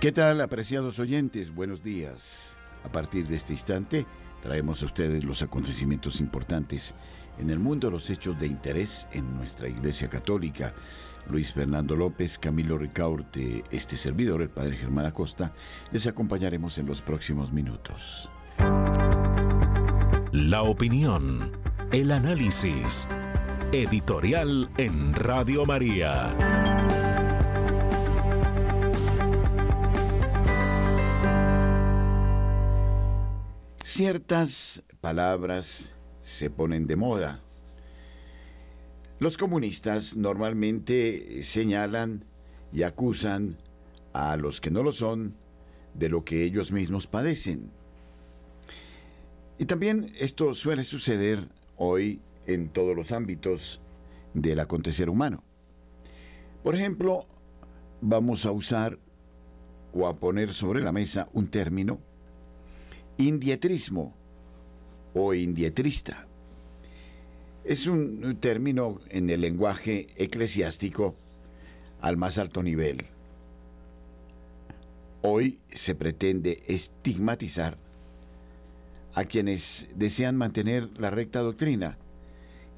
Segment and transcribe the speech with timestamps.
[0.00, 1.54] ¿Qué tal, apreciados oyentes?
[1.54, 2.56] Buenos días.
[2.84, 4.06] A partir de este instante,
[4.40, 6.94] traemos a ustedes los acontecimientos importantes
[7.38, 10.72] en el mundo, los hechos de interés en nuestra Iglesia Católica.
[11.28, 15.52] Luis Fernando López, Camilo Ricaurte, este servidor, el Padre Germán Acosta,
[15.92, 18.30] les acompañaremos en los próximos minutos.
[20.32, 21.52] La opinión,
[21.92, 23.06] el análisis,
[23.70, 27.09] editorial en Radio María.
[33.92, 37.40] Ciertas palabras se ponen de moda.
[39.18, 42.24] Los comunistas normalmente señalan
[42.72, 43.56] y acusan
[44.12, 45.34] a los que no lo son
[45.94, 47.72] de lo que ellos mismos padecen.
[49.58, 53.80] Y también esto suele suceder hoy en todos los ámbitos
[54.34, 55.42] del acontecer humano.
[56.62, 57.26] Por ejemplo,
[58.00, 59.00] vamos a usar
[59.92, 61.98] o a poner sobre la mesa un término
[63.20, 64.14] Indietrismo
[65.12, 66.26] o indietrista
[67.64, 71.14] es un término en el lenguaje eclesiástico
[72.00, 73.04] al más alto nivel.
[75.20, 77.76] Hoy se pretende estigmatizar
[79.12, 81.98] a quienes desean mantener la recta doctrina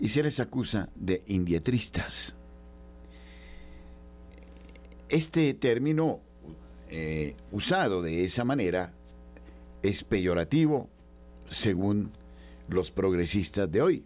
[0.01, 2.35] y se les acusa de indietristas.
[5.09, 6.19] Este término
[6.91, 8.92] eh, usado de esa manera
[9.83, 10.89] es peyorativo
[11.48, 12.13] según
[12.69, 14.05] los progresistas de hoy.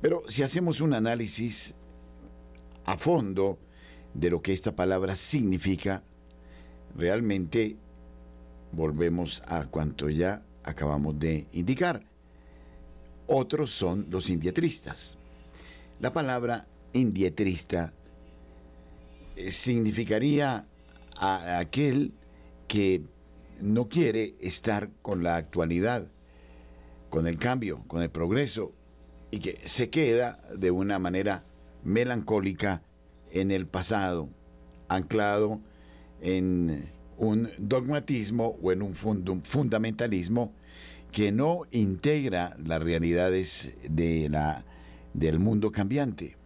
[0.00, 1.74] Pero si hacemos un análisis
[2.84, 3.58] a fondo
[4.14, 6.02] de lo que esta palabra significa,
[6.96, 7.76] realmente
[8.72, 12.04] volvemos a cuanto ya acabamos de indicar.
[13.26, 15.18] Otros son los indietristas.
[16.00, 17.92] La palabra indietrista
[19.36, 20.66] eh, significaría
[21.18, 22.12] a aquel
[22.68, 23.02] que
[23.60, 26.08] no quiere estar con la actualidad,
[27.10, 28.72] con el cambio, con el progreso,
[29.30, 31.44] y que se queda de una manera
[31.84, 32.82] melancólica
[33.30, 34.28] en el pasado,
[34.88, 35.60] anclado
[36.20, 40.52] en un dogmatismo o en un fundamentalismo
[41.12, 44.64] que no integra las realidades de la,
[45.14, 46.36] del mundo cambiante.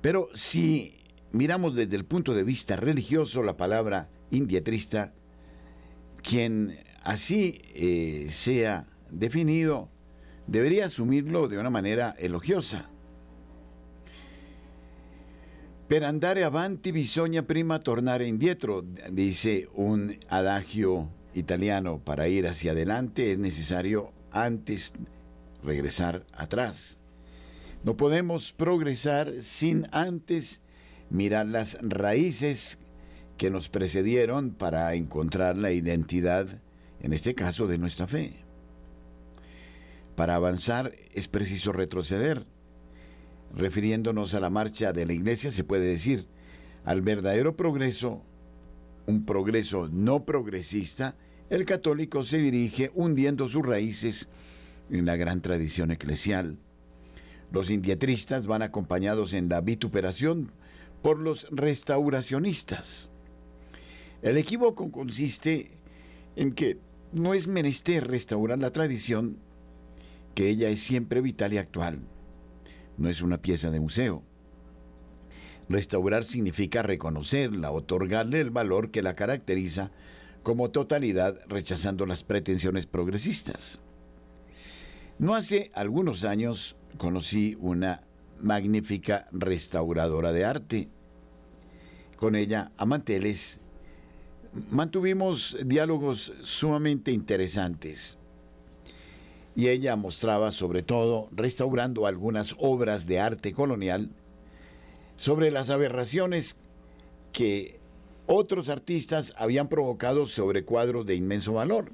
[0.00, 0.96] Pero si
[1.32, 5.12] miramos desde el punto de vista religioso la palabra indietrista,
[6.22, 9.88] quien así eh, sea definido,
[10.46, 12.90] debería asumirlo de una manera elogiosa.
[15.86, 21.98] Per andare avanti bisogna prima tornare indietro, dice un adagio italiano.
[21.98, 24.94] Para ir hacia adelante es necesario antes
[25.62, 26.98] regresar atrás.
[27.84, 30.62] No podemos progresar sin antes
[31.10, 32.78] mirar las raíces
[33.36, 36.60] que nos precedieron para encontrar la identidad,
[37.00, 38.44] en este caso, de nuestra fe.
[40.16, 42.46] Para avanzar es preciso retroceder.
[43.54, 46.26] Refiriéndonos a la marcha de la iglesia, se puede decir,
[46.84, 48.22] al verdadero progreso,
[49.06, 51.16] un progreso no progresista,
[51.50, 54.28] el católico se dirige hundiendo sus raíces
[54.90, 56.58] en la gran tradición eclesial.
[57.52, 60.50] Los indietristas van acompañados en la vituperación
[61.02, 63.10] por los restauracionistas.
[64.24, 65.70] El equívoco consiste
[66.34, 66.78] en que
[67.12, 69.36] no es menester restaurar la tradición,
[70.34, 72.00] que ella es siempre vital y actual.
[72.96, 74.22] No es una pieza de museo.
[75.68, 79.90] Restaurar significa reconocerla, otorgarle el valor que la caracteriza
[80.42, 83.82] como totalidad, rechazando las pretensiones progresistas.
[85.18, 88.04] No hace algunos años conocí una
[88.40, 90.88] magnífica restauradora de arte.
[92.16, 93.60] Con ella, a manteles,
[94.70, 98.18] mantuvimos diálogos sumamente interesantes.
[99.56, 104.10] Y ella mostraba sobre todo, restaurando algunas obras de arte colonial,
[105.16, 106.56] sobre las aberraciones
[107.32, 107.78] que
[108.26, 111.92] otros artistas habían provocado sobre cuadros de inmenso valor.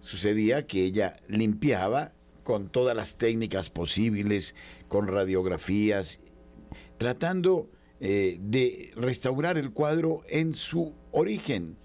[0.00, 2.12] Sucedía que ella limpiaba
[2.42, 4.54] con todas las técnicas posibles,
[4.88, 6.20] con radiografías,
[6.98, 7.70] tratando
[8.00, 11.76] eh, de restaurar el cuadro en su origen.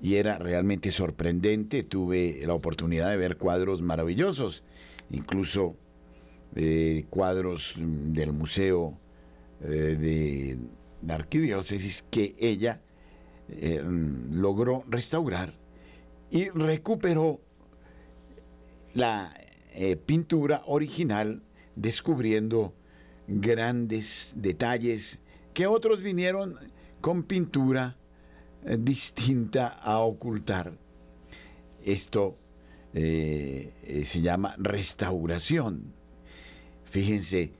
[0.00, 4.64] Y era realmente sorprendente, tuve la oportunidad de ver cuadros maravillosos,
[5.10, 5.76] incluso
[6.56, 8.98] eh, cuadros del Museo
[9.62, 10.58] eh, de
[11.06, 12.80] la Arquidiócesis que ella
[14.30, 15.54] logró restaurar
[16.30, 17.40] y recuperó
[18.94, 19.34] la
[20.06, 21.42] pintura original
[21.74, 22.74] descubriendo
[23.26, 25.18] grandes detalles
[25.54, 26.56] que otros vinieron
[27.00, 27.99] con pintura eh,
[28.64, 30.72] distinta a ocultar.
[31.82, 32.38] Esto
[32.92, 35.94] eh, eh, se llama restauración.
[36.84, 37.52] Fíjense,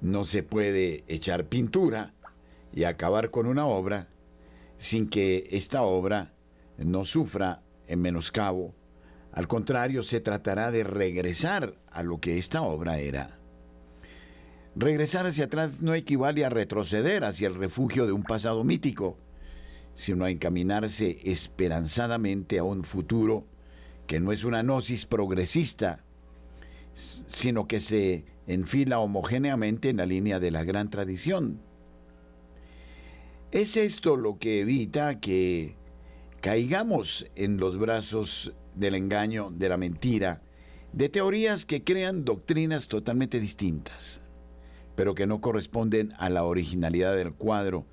[0.00, 2.14] no se puede echar pintura
[2.72, 4.08] y acabar con una obra
[4.76, 6.34] sin que esta obra
[6.78, 8.74] no sufra en menoscabo.
[9.32, 13.38] Al contrario, se tratará de regresar a lo que esta obra era.
[14.76, 19.18] Regresar hacia atrás no equivale a retroceder hacia el refugio de un pasado mítico,
[19.94, 23.46] sino a encaminarse esperanzadamente a un futuro
[24.06, 26.04] que no es una gnosis progresista,
[26.92, 31.60] sino que se enfila homogéneamente en la línea de la gran tradición.
[33.50, 35.76] Es esto lo que evita que
[36.40, 40.42] caigamos en los brazos del engaño, de la mentira,
[40.92, 44.20] de teorías que crean doctrinas totalmente distintas
[44.94, 47.86] pero que no corresponden a la originalidad del cuadro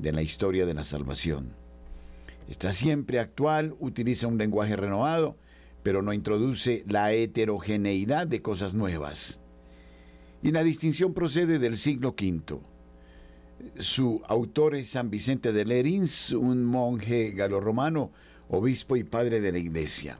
[0.00, 1.54] de la historia de la salvación.
[2.48, 5.36] Está siempre actual, utiliza un lenguaje renovado,
[5.82, 9.40] pero no introduce la heterogeneidad de cosas nuevas.
[10.42, 12.60] Y la distinción procede del siglo V.
[13.78, 18.10] Su autor es San Vicente de Lerins, un monje galorromano,
[18.48, 20.18] obispo y padre de la iglesia.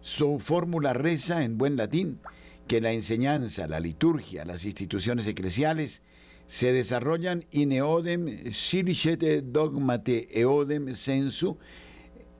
[0.00, 2.20] Su fórmula reza en buen latín,
[2.68, 6.02] que la enseñanza, la liturgia, las instituciones eclesiales
[6.50, 11.58] se desarrollan in eodem silicete dogmate eodem sensu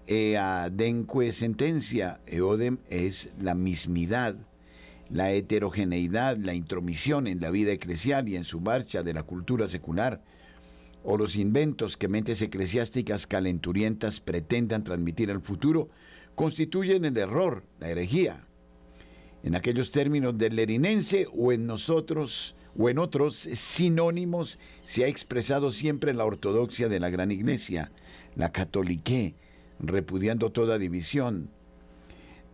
[0.09, 2.19] eadenque sentencia.
[2.27, 4.35] Eodem es la mismidad,
[5.11, 9.69] la heterogeneidad, la intromisión en la vida eclesial y en su marcha de la cultura
[9.69, 10.25] secular,
[11.05, 15.89] o los inventos que mentes eclesiásticas calenturientas pretendan transmitir al futuro,
[16.35, 18.45] constituyen el error, la herejía
[19.45, 25.73] en aquellos términos del lerinense o en nosotros o en otros sinónimos se ha expresado
[25.73, 27.91] siempre la ortodoxia de la gran iglesia,
[28.37, 29.35] la catoliqué,
[29.79, 31.51] repudiando toda división,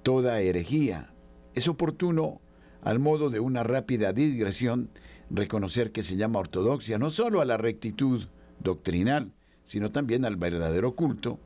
[0.03, 1.13] toda herejía.
[1.55, 2.41] Es oportuno,
[2.83, 4.91] al modo de una rápida digresión,
[5.31, 8.27] reconocer que se llama ortodoxia no solo a la rectitud
[8.61, 9.33] doctrinal,
[9.65, 11.41] sino también al verdadero culto,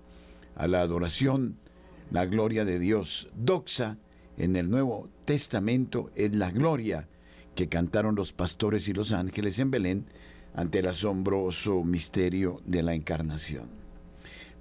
[0.55, 1.57] a la adoración,
[2.11, 3.99] la gloria de Dios, doxa,
[4.37, 7.09] en el Nuevo Testamento es la gloria
[7.55, 10.07] que cantaron los pastores y los ángeles en Belén
[10.55, 13.69] ante el asombroso misterio de la encarnación.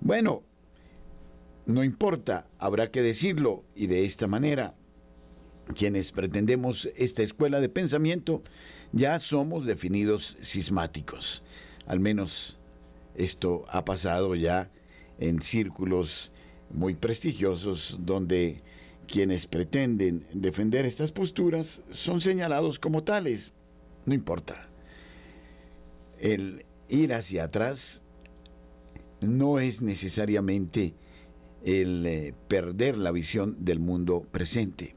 [0.01, 0.43] Bueno,
[1.65, 4.75] no importa, habrá que decirlo y de esta manera,
[5.75, 8.41] quienes pretendemos esta escuela de pensamiento
[8.91, 11.43] ya somos definidos cismáticos.
[11.85, 12.59] Al menos
[13.15, 14.71] esto ha pasado ya
[15.19, 16.31] en círculos
[16.71, 18.63] muy prestigiosos donde
[19.09, 23.53] quienes pretenden defender estas posturas son señalados como tales.
[24.05, 24.69] No importa.
[26.19, 28.01] El ir hacia atrás
[29.21, 30.93] no es necesariamente
[31.63, 34.95] el eh, perder la visión del mundo presente.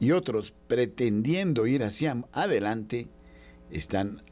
[0.00, 3.08] Y otros, pretendiendo ir hacia adelante,
[3.70, 4.22] están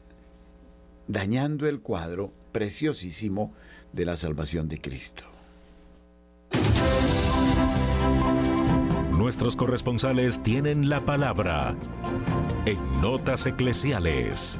[1.07, 3.53] dañando el cuadro preciosísimo
[3.91, 5.32] de la salvación de Cristo.
[9.23, 11.75] Nuestros corresponsales tienen la palabra
[12.65, 14.59] en Notas Eclesiales.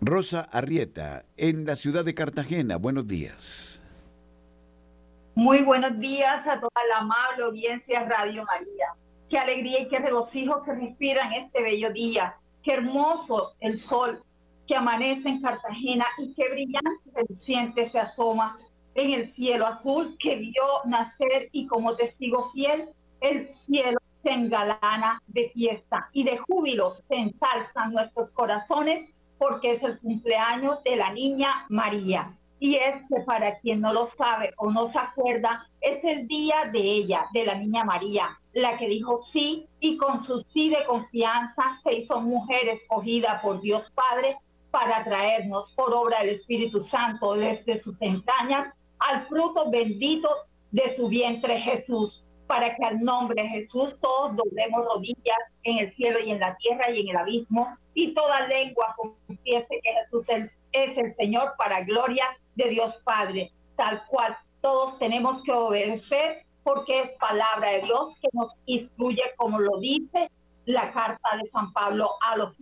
[0.00, 2.76] Rosa Arrieta, en la ciudad de Cartagena.
[2.76, 3.82] Buenos días.
[5.34, 8.86] Muy buenos días a toda la amable audiencia Radio María.
[9.28, 12.36] Qué alegría y qué regocijo se respira en este bello día.
[12.62, 14.22] Qué hermoso el sol
[14.72, 18.56] que amanece en Cartagena y qué brillante reluciente se asoma
[18.94, 22.88] en el cielo azul que vio nacer y como testigo fiel
[23.20, 29.82] el cielo se engalana de fiesta y de júbilo se ensalzan nuestros corazones porque es
[29.82, 32.34] el cumpleaños de la niña María.
[32.58, 36.70] Y es que para quien no lo sabe o no se acuerda, es el día
[36.72, 40.82] de ella, de la niña María, la que dijo sí y con su sí de
[40.86, 44.38] confianza se hizo mujer escogida por Dios Padre
[44.72, 50.28] para traernos por obra del Espíritu Santo desde sus entrañas al fruto bendito
[50.72, 55.94] de su vientre Jesús, para que al nombre de Jesús todos doblemos rodillas en el
[55.94, 60.26] cielo y en la tierra y en el abismo, y toda lengua confiese que Jesús
[60.72, 62.24] es el Señor para gloria
[62.54, 68.28] de Dios Padre, tal cual todos tenemos que obedecer porque es palabra de Dios que
[68.32, 70.30] nos instruye como lo dice
[70.64, 72.54] la carta de San Pablo a los,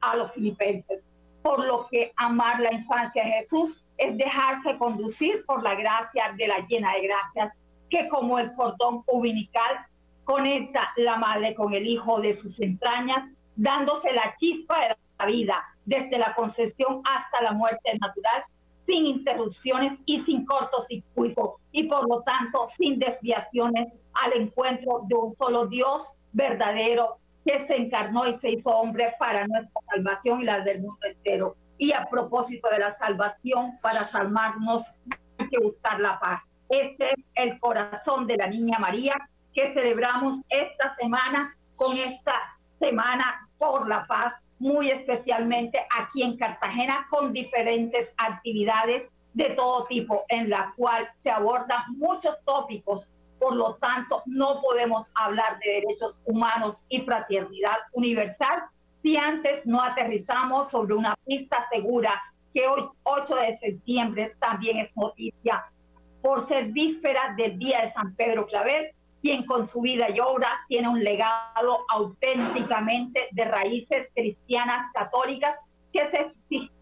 [0.00, 1.02] a los filipenses.
[1.48, 6.46] Por lo que amar la infancia de Jesús es dejarse conducir por la gracia de
[6.46, 7.54] la llena de gracias,
[7.88, 9.86] que como el cordón umbilical
[10.24, 15.64] conecta la madre con el hijo de sus entrañas, dándose la chispa de la vida
[15.86, 18.44] desde la concepción hasta la muerte natural,
[18.84, 25.34] sin interrupciones y sin cortocircuito, y por lo tanto sin desviaciones al encuentro de un
[25.38, 30.60] solo Dios verdadero que se encarnó y se hizo hombre para nuestra salvación y la
[30.60, 31.56] del mundo entero.
[31.78, 34.82] Y a propósito de la salvación, para salvarnos
[35.38, 36.42] hay que buscar la paz.
[36.68, 39.14] Este es el corazón de la Niña María
[39.54, 42.34] que celebramos esta semana con esta
[42.78, 50.24] semana por la paz, muy especialmente aquí en Cartagena, con diferentes actividades de todo tipo,
[50.28, 53.04] en la cual se abordan muchos tópicos
[53.38, 58.64] por lo tanto, no podemos hablar de derechos humanos y fraternidad universal
[59.02, 62.20] si antes no aterrizamos sobre una pista segura
[62.52, 65.64] que hoy, 8 de septiembre, también es noticia.
[66.20, 70.48] Por ser víspera del Día de San Pedro Claver, quien con su vida y obra
[70.68, 75.56] tiene un legado auténticamente de raíces cristianas católicas
[75.92, 76.30] que se,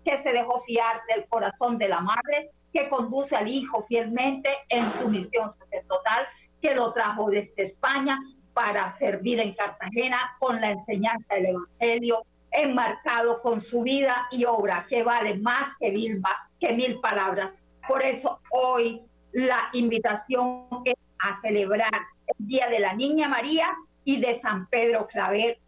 [0.04, 4.92] que se dejó fiar del corazón de la madre, que conduce al hijo fielmente en
[5.00, 6.26] su misión sacerdotal
[6.60, 8.18] que lo trajo desde España
[8.52, 14.86] para servir en Cartagena con la enseñanza del Evangelio, enmarcado con su vida y obra,
[14.88, 17.52] que vale más que mil, palabras.
[17.86, 21.92] Por eso hoy la invitación es a celebrar
[22.26, 23.68] el Día de la Niña María
[24.04, 25.58] y de San Pedro Claver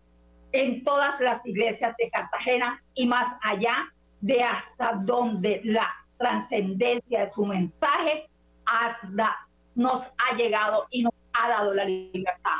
[0.52, 7.32] en todas las iglesias de Cartagena y más allá de hasta donde la trascendencia de
[7.32, 8.28] su mensaje
[8.64, 9.47] hasta
[9.78, 12.58] nos ha llegado y nos ha dado la libertad.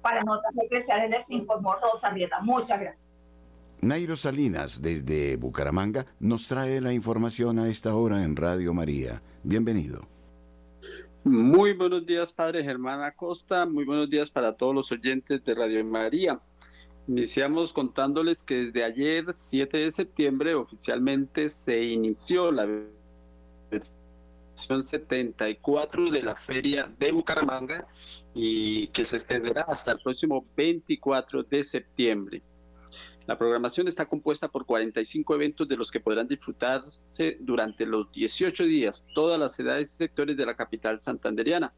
[0.00, 2.40] Para Notas Eclesiales les informó Rosa Rieta.
[2.40, 3.06] Muchas gracias.
[3.82, 9.22] Nairo Salinas, desde Bucaramanga, nos trae la información a esta hora en Radio María.
[9.42, 10.08] Bienvenido.
[11.24, 13.66] Muy buenos días, Padre Germán Acosta.
[13.66, 16.40] Muy buenos días para todos los oyentes de Radio María.
[17.06, 22.66] Iniciamos contándoles que desde ayer, 7 de septiembre, oficialmente se inició la
[24.56, 27.86] 74 de la Feria de Bucaramanga
[28.34, 32.42] y que se extenderá hasta el próximo 24 de septiembre.
[33.26, 38.64] La programación está compuesta por 45 eventos de los que podrán disfrutarse durante los 18
[38.64, 41.74] días todas las edades y sectores de la capital santanderiana.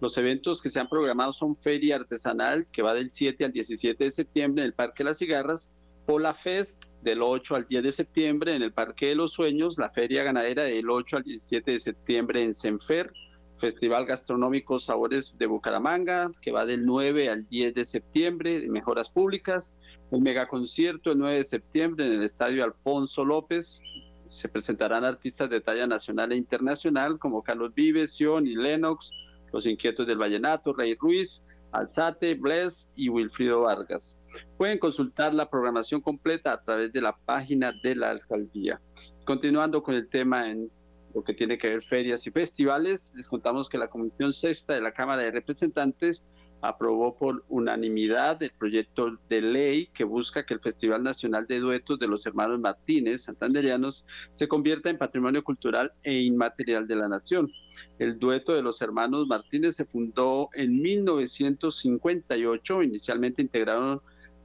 [0.00, 4.04] Los eventos que se han programado son Feria Artesanal, que va del 7 al 17
[4.04, 5.74] de septiembre en el Parque Las Cigarras,
[6.06, 9.90] Pola Fest del 8 al 10 de septiembre en el Parque de los Sueños, la
[9.90, 13.12] Feria Ganadera del 8 al 17 de septiembre en Senfer,
[13.56, 19.80] Festival Gastronómico Sabores de Bucaramanga, que va del 9 al 10 de septiembre Mejoras Públicas,
[20.10, 23.84] un megaconcierto el 9 de septiembre en el Estadio Alfonso López,
[24.26, 29.12] se presentarán artistas de talla nacional e internacional como Carlos Vives, Sion y Lennox,
[29.52, 34.18] Los Inquietos del Vallenato, Rey Ruiz, Alzate, Bless y Wilfrido Vargas.
[34.56, 38.80] Pueden consultar la programación completa a través de la página de la alcaldía.
[39.24, 40.70] Continuando con el tema en
[41.14, 44.80] lo que tiene que ver ferias y festivales, les contamos que la Comisión Sexta de
[44.80, 46.28] la Cámara de Representantes
[46.62, 51.98] aprobó por unanimidad el proyecto de ley que busca que el Festival Nacional de Duetos
[51.98, 57.50] de los Hermanos Martínez Santanderianos se convierta en patrimonio cultural e inmaterial de la nación.
[57.98, 64.00] El dueto de los hermanos Martínez se fundó en 1958, inicialmente integraron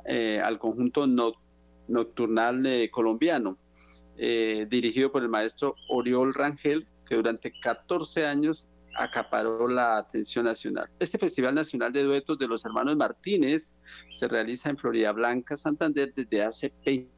[0.05, 1.05] eh, al conjunto
[1.87, 3.59] nocturnal eh, colombiano,
[4.17, 10.89] eh, dirigido por el maestro Oriol Rangel, que durante 14 años acaparó la atención nacional.
[10.99, 13.75] Este Festival Nacional de Duetos de los Hermanos Martínez
[14.09, 17.17] se realiza en Florida Blanca, Santander, desde hace 20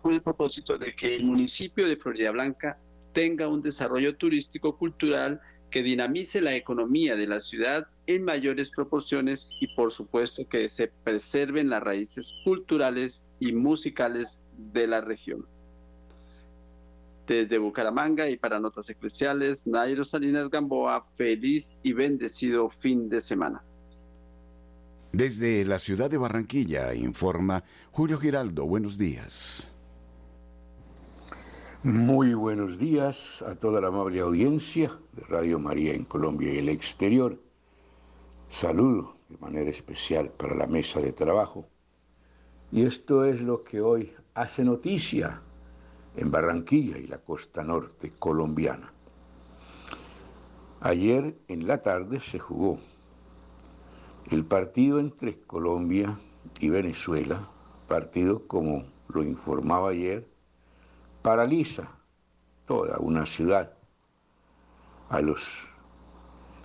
[0.00, 2.78] con el propósito de que el municipio de Florida Blanca
[3.12, 5.40] tenga un desarrollo turístico cultural
[5.74, 10.86] que dinamice la economía de la ciudad en mayores proporciones y por supuesto que se
[10.86, 15.44] preserven las raíces culturales y musicales de la región.
[17.26, 23.64] Desde Bucaramanga y para Notas Eclesiales, Nairo Salinas Gamboa, feliz y bendecido fin de semana.
[25.10, 29.73] Desde la ciudad de Barranquilla informa Julio Giraldo, buenos días.
[31.84, 36.70] Muy buenos días a toda la amable audiencia de Radio María en Colombia y el
[36.70, 37.38] exterior.
[38.48, 41.68] Saludo de manera especial para la mesa de trabajo.
[42.72, 45.42] Y esto es lo que hoy hace noticia
[46.16, 48.90] en Barranquilla y la costa norte colombiana.
[50.80, 52.78] Ayer en la tarde se jugó
[54.30, 56.18] el partido entre Colombia
[56.60, 57.50] y Venezuela,
[57.88, 60.33] partido como lo informaba ayer,
[61.24, 61.90] paraliza
[62.66, 63.72] toda una ciudad.
[65.08, 65.72] A los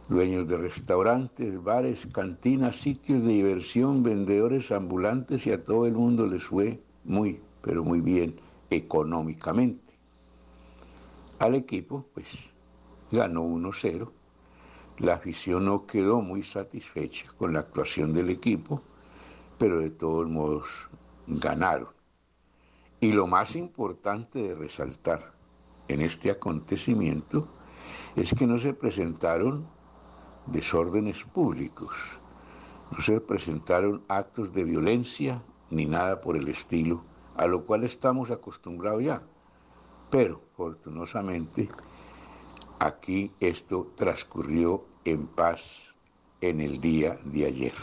[0.10, 6.28] dueños de restaurantes, bares, cantinas, sitios de diversión, vendedores ambulantes y a todo el mundo
[6.28, 8.36] les fue muy, pero muy bien
[8.70, 9.94] económicamente.
[11.39, 12.54] Al equipo, pues,
[13.13, 14.12] ganó 1-0.
[14.98, 18.82] La afición no quedó muy satisfecha con la actuación del equipo,
[19.58, 20.89] pero de todos modos
[21.28, 21.99] ganaron.
[23.01, 25.34] Y lo más importante de resaltar
[25.88, 27.48] en este acontecimiento
[28.18, 29.65] es que no se presentaron
[30.48, 31.96] desórdenes públicos,
[32.91, 37.01] no se presentaron actos de violencia ni nada por el estilo,
[37.38, 39.24] a lo cual estamos acostumbrados ya.
[40.10, 41.70] Pero, fortunosamente,
[42.79, 45.94] aquí esto transcurrió en paz
[46.41, 47.75] en el día de ayer.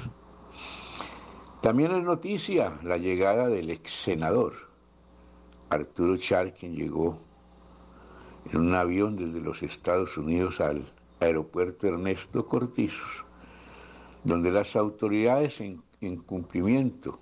[1.62, 4.65] También es noticia la llegada del ex senador
[5.70, 7.18] Arturo Char, quien llegó
[8.52, 10.85] en un avión desde los Estados Unidos al
[11.20, 13.25] aeropuerto Ernesto Cortizos,
[14.25, 17.18] donde las autoridades en cumplimiento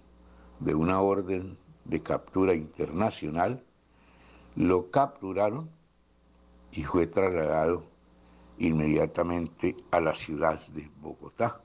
[0.60, 3.62] de una orden de captura internacional
[4.56, 5.68] lo capturaron
[6.72, 7.84] y fue trasladado
[8.58, 11.60] inmediatamente a la ciudad de Bogotá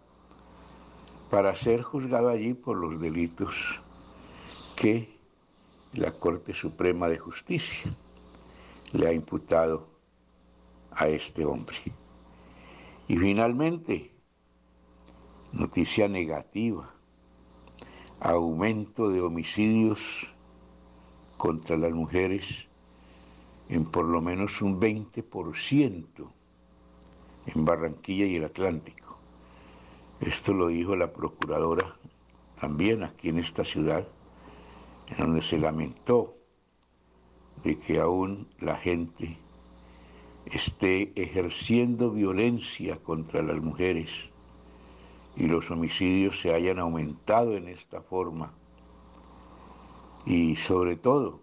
[1.29, 3.81] para ser juzgado allí por los delitos
[4.75, 5.18] que
[5.93, 7.91] la Corte Suprema de Justicia
[8.91, 9.87] le ha imputado
[10.91, 11.77] a este hombre.
[13.07, 14.11] Y finalmente,
[15.51, 16.93] noticia negativa,
[18.19, 20.33] aumento de homicidios
[21.37, 22.67] contra las mujeres
[23.69, 26.31] en por lo menos un 20%
[27.47, 29.17] en Barranquilla y el Atlántico.
[30.19, 31.95] Esto lo dijo la procuradora
[32.59, 34.07] también aquí en esta ciudad
[35.09, 36.35] en donde se lamentó
[37.63, 39.37] de que aún la gente
[40.45, 44.29] esté ejerciendo violencia contra las mujeres
[45.35, 48.53] y los homicidios se hayan aumentado en esta forma
[50.25, 51.41] y sobre todo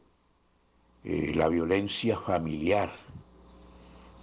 [1.04, 2.90] eh, la violencia familiar,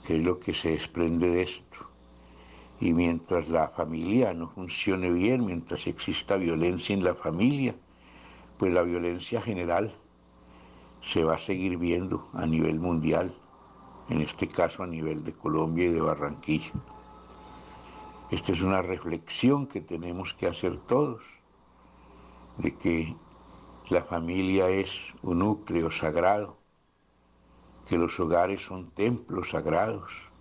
[0.06, 1.78] que es lo que se desprende de esto.
[2.82, 7.76] Y mientras la familia no funcione bien, mientras exista violencia en la familia,
[8.64, 9.92] pues la violencia general
[11.02, 13.36] se va a seguir viendo a nivel mundial,
[14.08, 16.72] en este caso a nivel de Colombia y de Barranquilla.
[18.32, 21.26] Esta es una reflexión que tenemos que hacer todos,
[22.58, 23.18] de que
[23.90, 26.56] la familia es un núcleo sagrado,
[27.86, 30.32] que los hogares son templos sagrados,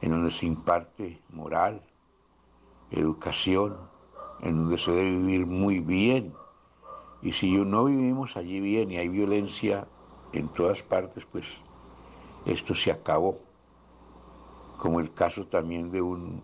[0.00, 1.82] en donde se imparte moral,
[2.92, 3.78] educación,
[4.42, 6.40] en donde se debe vivir muy bien
[7.22, 9.86] y si no vivimos allí bien y hay violencia
[10.32, 11.58] en todas partes, pues
[12.44, 13.38] esto se acabó.
[14.78, 16.42] Como el caso también de un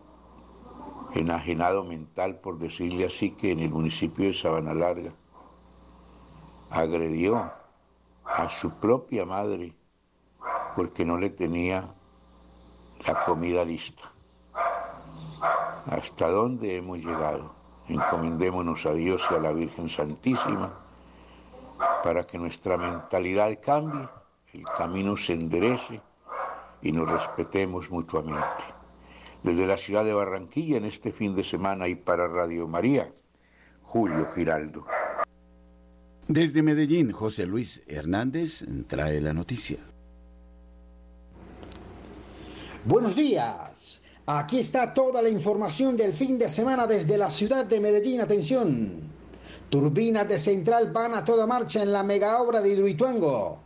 [1.14, 5.12] enajenado mental, por decirle así, que en el municipio de Sabana Larga
[6.71, 7.51] agredió
[8.25, 9.75] a su propia madre
[10.77, 11.93] porque no le tenía
[13.05, 14.05] la comida lista.
[15.87, 17.58] ¿Hasta dónde hemos llegado?
[17.88, 20.72] Encomendémonos a Dios y a la Virgen Santísima
[22.03, 24.09] para que nuestra mentalidad cambie,
[24.53, 26.01] el camino se enderece
[26.83, 28.64] y nos respetemos mutuamente.
[29.42, 33.12] Desde la ciudad de Barranquilla en este fin de semana y para Radio María,
[33.83, 34.85] Julio Giraldo.
[36.27, 39.79] Desde Medellín, José Luis Hernández trae la noticia.
[42.85, 44.03] Buenos días.
[44.31, 48.21] Aquí está toda la información del fin de semana desde la ciudad de Medellín.
[48.21, 49.01] Atención.
[49.71, 53.61] Turbinas de central van a toda marcha en la mega obra de Hidroituango.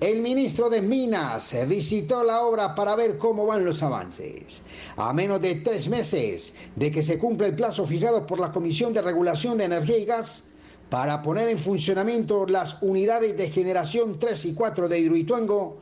[0.00, 4.62] El ministro de Minas visitó la obra para ver cómo van los avances.
[4.96, 8.92] A menos de tres meses de que se cumpla el plazo fijado por la Comisión
[8.92, 10.42] de Regulación de Energía y Gas
[10.90, 15.78] para poner en funcionamiento las unidades de generación 3 y 4 de Hidroituango,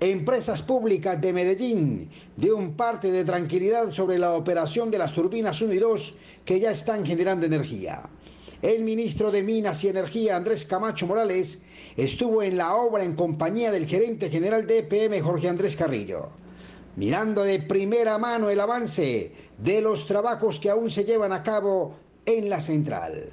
[0.00, 5.62] Empresas Públicas de Medellín dio un parte de tranquilidad sobre la operación de las turbinas
[5.62, 8.02] 1 y 2 que ya están generando energía.
[8.60, 11.62] el ministro de Minas y Energía, Andrés Camacho Morales,
[11.96, 16.28] estuvo en la obra en compañía del gerente general de EPM, Jorge Andrés Carrillo,
[16.96, 21.96] mirando de primera mano el avance de los trabajos que aún se llevan a cabo
[22.26, 23.30] en la central.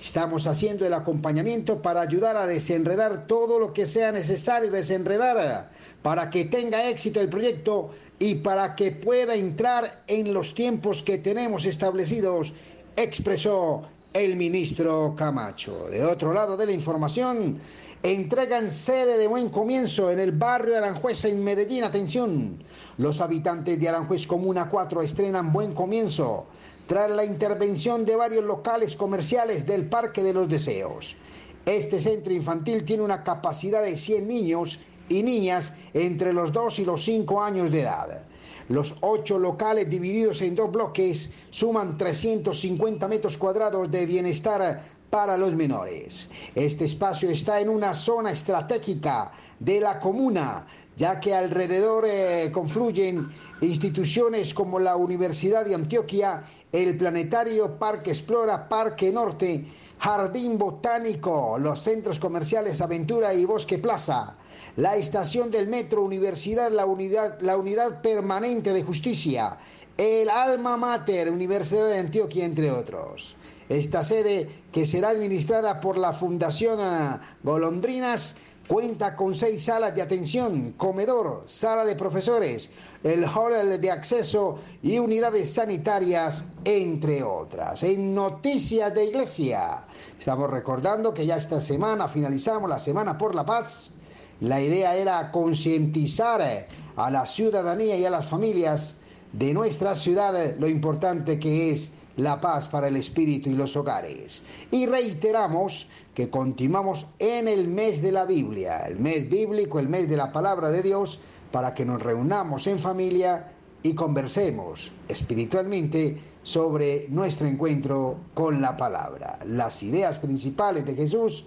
[0.00, 5.70] Estamos haciendo el acompañamiento para ayudar a desenredar todo lo que sea necesario desenredar
[6.02, 11.18] para que tenga éxito el proyecto y para que pueda entrar en los tiempos que
[11.18, 12.52] tenemos establecidos,
[12.96, 13.82] expresó
[14.12, 15.88] el ministro Camacho.
[15.90, 17.58] De otro lado de la información,
[18.02, 21.84] entregan sede de buen comienzo en el barrio Aranjuez en Medellín.
[21.84, 22.62] Atención,
[22.98, 26.46] los habitantes de Aranjuez Comuna 4 estrenan buen comienzo
[26.86, 31.16] tras la intervención de varios locales comerciales del Parque de los Deseos.
[31.64, 36.84] Este centro infantil tiene una capacidad de 100 niños y niñas entre los 2 y
[36.84, 38.26] los 5 años de edad.
[38.68, 45.52] Los ocho locales divididos en dos bloques suman 350 metros cuadrados de bienestar para los
[45.52, 46.28] menores.
[46.54, 53.28] Este espacio está en una zona estratégica de la comuna, ya que alrededor eh, confluyen
[53.60, 59.64] instituciones como la Universidad de Antioquia, el Planetario Parque Explora, Parque Norte,
[59.98, 64.36] Jardín Botánico, los centros comerciales Aventura y Bosque Plaza
[64.76, 69.56] la estación del metro, universidad, la unidad, la unidad permanente de justicia,
[69.96, 73.36] el alma mater, Universidad de Antioquia, entre otros.
[73.68, 78.36] Esta sede, que será administrada por la Fundación ah, Golondrinas,
[78.68, 82.70] cuenta con seis salas de atención, comedor, sala de profesores,
[83.02, 87.82] el hall de acceso y unidades sanitarias, entre otras.
[87.82, 89.84] En Noticias de Iglesia,
[90.18, 93.92] estamos recordando que ya esta semana finalizamos la Semana por la Paz
[94.40, 98.96] la idea era concientizar a la ciudadanía y a las familias
[99.32, 104.42] de nuestra ciudad lo importante que es la paz para el espíritu y los hogares.
[104.70, 110.08] Y reiteramos que continuamos en el mes de la Biblia, el mes bíblico, el mes
[110.08, 111.18] de la palabra de Dios,
[111.50, 119.38] para que nos reunamos en familia y conversemos espiritualmente sobre nuestro encuentro con la palabra,
[119.46, 121.44] las ideas principales de Jesús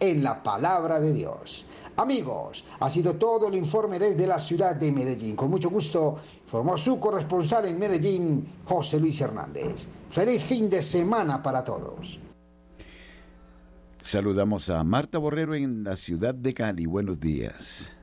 [0.00, 1.64] en la palabra de Dios.
[1.96, 5.34] Amigos, ha sido todo el informe desde la ciudad de Medellín.
[5.34, 9.88] Con mucho gusto informó su corresponsal en Medellín, José Luis Hernández.
[10.08, 12.20] Feliz fin de semana para todos.
[14.00, 16.86] Saludamos a Marta Borrero en la ciudad de Cali.
[16.86, 17.97] Buenos días.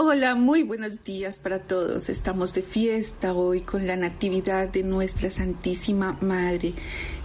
[0.00, 2.08] Hola, muy buenos días para todos.
[2.08, 6.72] Estamos de fiesta hoy con la Natividad de nuestra Santísima Madre.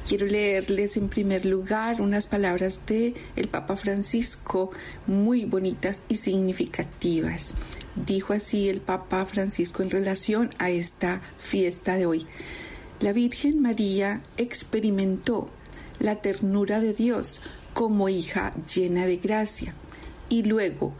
[0.08, 4.72] Quiero leerles en primer lugar unas palabras de el Papa Francisco
[5.06, 7.54] muy bonitas y significativas.
[7.96, 12.26] Dijo así el Papa Francisco en relación a esta fiesta de hoy.
[13.00, 15.50] La Virgen María experimentó
[16.00, 17.40] la ternura de Dios
[17.74, 19.76] como hija llena de gracia
[20.28, 20.94] y luego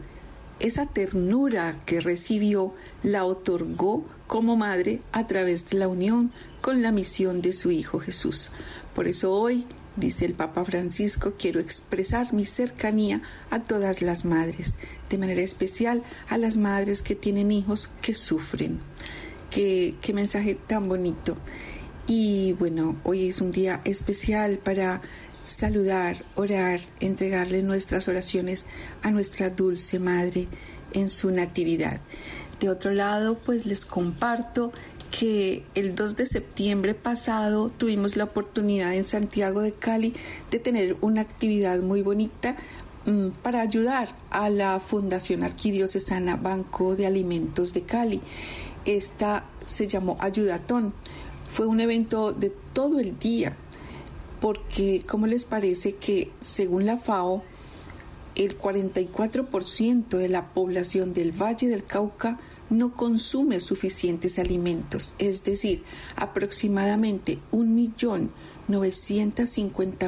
[0.64, 2.74] esa ternura que recibió
[3.04, 8.00] la otorgó como madre a través de la unión con la misión de su Hijo
[8.00, 8.50] Jesús.
[8.96, 9.66] Por eso hoy,
[9.98, 14.78] dice el Papa Francisco, quiero expresar mi cercanía a todas las madres,
[15.10, 18.80] de manera especial a las madres que tienen hijos que sufren.
[19.50, 21.36] Qué, qué mensaje tan bonito.
[22.08, 25.02] Y bueno, hoy es un día especial para
[25.46, 28.66] saludar, orar, entregarle nuestras oraciones
[29.02, 30.48] a nuestra dulce Madre
[30.94, 32.02] en su natividad.
[32.60, 34.72] De otro lado, pues les comparto
[35.12, 40.14] que el 2 de septiembre pasado tuvimos la oportunidad en Santiago de Cali
[40.50, 42.56] de tener una actividad muy bonita
[43.06, 48.22] mm, para ayudar a la Fundación Arquidiocesana Banco de Alimentos de Cali.
[48.86, 50.94] Esta se llamó Ayudatón.
[51.52, 53.56] Fue un evento de todo el día,
[54.44, 57.42] porque ¿cómo les parece que según la FAO,
[58.36, 62.38] el 44% de la población del Valle del Cauca
[62.70, 65.84] no consume suficientes alimentos, es decir,
[66.18, 68.32] aproximadamente un millón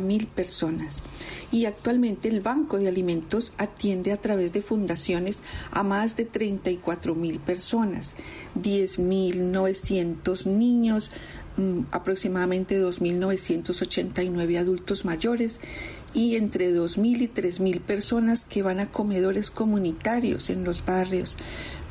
[0.01, 1.03] mil personas.
[1.51, 7.15] Y actualmente el Banco de Alimentos atiende a través de fundaciones a más de 34
[7.15, 8.15] mil personas,
[8.61, 11.11] 10.900 niños,
[11.91, 15.59] aproximadamente 2.989 adultos mayores
[16.13, 21.35] y entre 2.000 y 3.000 personas que van a comedores comunitarios en los barrios,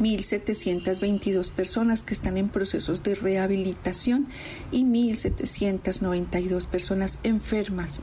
[0.00, 4.28] 1.722 personas que están en procesos de rehabilitación
[4.72, 8.00] y 1.792 personas enfermas,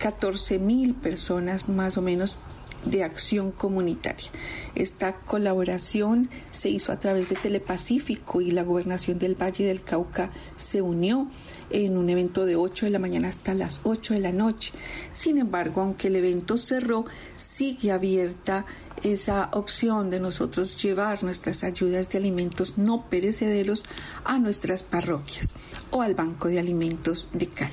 [0.00, 2.38] 14.000 personas más o menos
[2.84, 4.30] de acción comunitaria.
[4.74, 10.30] Esta colaboración se hizo a través de Telepacífico y la gobernación del Valle del Cauca
[10.56, 11.28] se unió
[11.70, 14.72] en un evento de 8 de la mañana hasta las 8 de la noche.
[15.12, 17.04] Sin embargo, aunque el evento cerró,
[17.36, 18.66] sigue abierta
[19.02, 23.84] esa opción de nosotros llevar nuestras ayudas de alimentos no perecederos
[24.24, 25.54] a nuestras parroquias
[25.90, 27.72] o al Banco de Alimentos de Cali.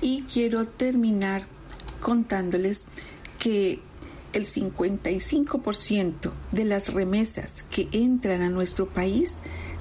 [0.00, 1.46] Y quiero terminar
[2.00, 2.84] contándoles
[3.38, 3.80] que
[4.34, 9.38] el 55% de las remesas que entran a nuestro país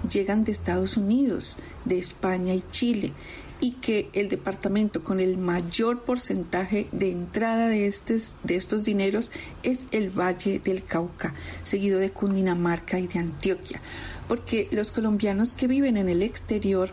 [0.10, 3.14] llegan de Estados Unidos, de España y Chile
[3.60, 9.32] y que el departamento con el mayor porcentaje de entrada de, estos, de estos dineros
[9.64, 13.82] es el Valle del Cauca, seguido de Cundinamarca y de Antioquia,
[14.28, 16.92] porque los colombianos que viven en el exterior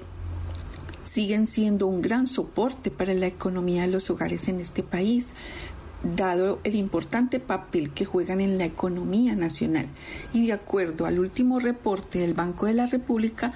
[1.11, 5.31] siguen siendo un gran soporte para la economía de los hogares en este país,
[6.03, 9.87] dado el importante papel que juegan en la economía nacional.
[10.33, 13.55] Y de acuerdo al último reporte del Banco de la República,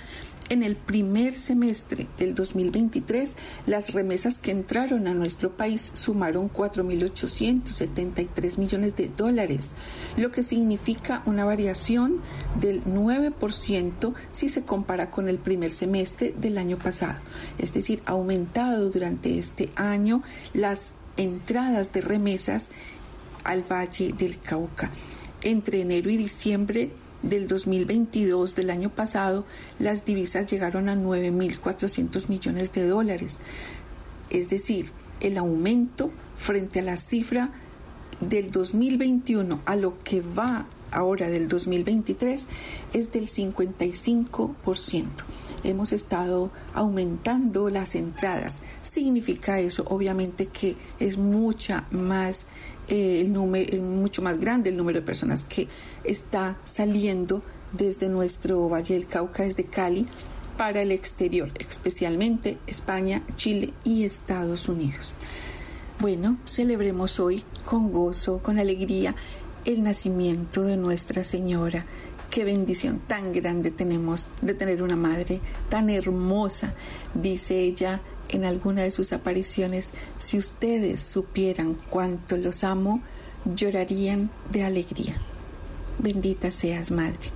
[0.51, 3.35] en el primer semestre del 2023,
[3.67, 9.73] las remesas que entraron a nuestro país sumaron 4.873 millones de dólares,
[10.19, 12.21] lo que significa una variación
[12.61, 17.21] del 9% si se compara con el primer semestre del año pasado.
[17.59, 22.69] Es decir, ha aumentado durante este año las entradas de remesas
[23.45, 24.91] al Valle del Cauca.
[25.43, 26.91] Entre enero y diciembre
[27.23, 29.45] del 2022 del año pasado,
[29.79, 33.41] las divisas llegaron a 9.400 millones de dólares.
[34.31, 34.87] Es decir,
[35.21, 37.51] el aumento frente a la cifra
[38.21, 42.47] del 2021 a lo que va ahora del 2023
[42.93, 45.07] es del 55%.
[45.65, 48.63] Hemos estado aumentando las entradas.
[48.83, 52.47] Significa eso, obviamente, que es mucha más
[52.89, 55.69] eh, el número, mucho más grande el número de personas que
[56.05, 60.07] está saliendo desde nuestro Valle del Cauca, desde Cali,
[60.57, 65.15] para el exterior, especialmente España, Chile y Estados Unidos.
[66.01, 69.15] Bueno, celebremos hoy con gozo, con alegría,
[69.65, 71.87] el nacimiento de Nuestra Señora.
[72.31, 76.75] Qué bendición tan grande tenemos de tener una madre tan hermosa,
[77.15, 83.01] dice ella en alguna de sus apariciones, si ustedes supieran cuánto los amo,
[83.45, 85.21] llorarían de alegría.
[85.99, 87.31] Bendita seas, Madre.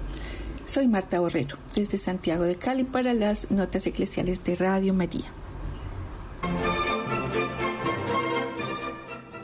[0.65, 5.27] Soy Marta Borrero, desde Santiago de Cali para las Notas Eclesiales de Radio María.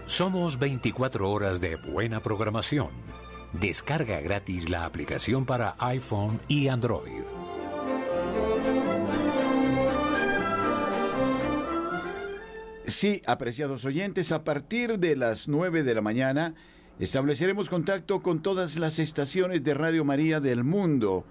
[0.07, 2.89] Somos 24 horas de buena programación.
[3.55, 7.23] Descarga gratis la aplicación para iPhone y Android.
[12.87, 16.55] Sí, apreciados oyentes, a partir de las 9 de la mañana
[16.99, 21.25] estableceremos contacto con todas las estaciones de Radio María del mundo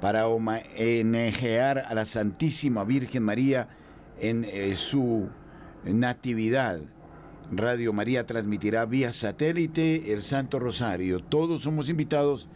[0.00, 3.68] para homenajear a la Santísima Virgen María
[4.18, 5.28] en eh, su
[5.84, 6.80] natividad.
[7.52, 11.20] Radio María transmitirá vía satélite el Santo Rosario.
[11.20, 12.48] Todos somos invitados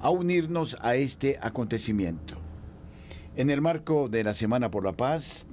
[0.00, 2.36] a unirnos a este acontecimiento.
[3.36, 5.46] En el marco de la Semana por la Paz,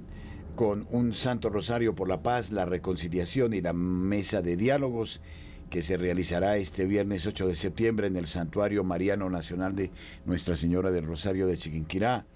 [0.56, 5.22] con un Santo Rosario por la Paz, la reconciliación y la mesa de diálogos
[5.70, 9.90] que se realizará este viernes 8 de septiembre en el Santuario Mariano Nacional de
[10.26, 12.26] Nuestra Señora del Rosario de Chiquinquirá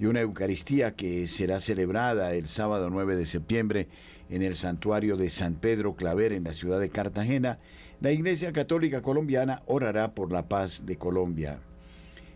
[0.00, 3.88] y una Eucaristía que será celebrada el sábado 9 de septiembre
[4.32, 7.58] en el Santuario de San Pedro Claver en la ciudad de Cartagena,
[8.00, 11.60] la Iglesia Católica Colombiana orará por la paz de Colombia.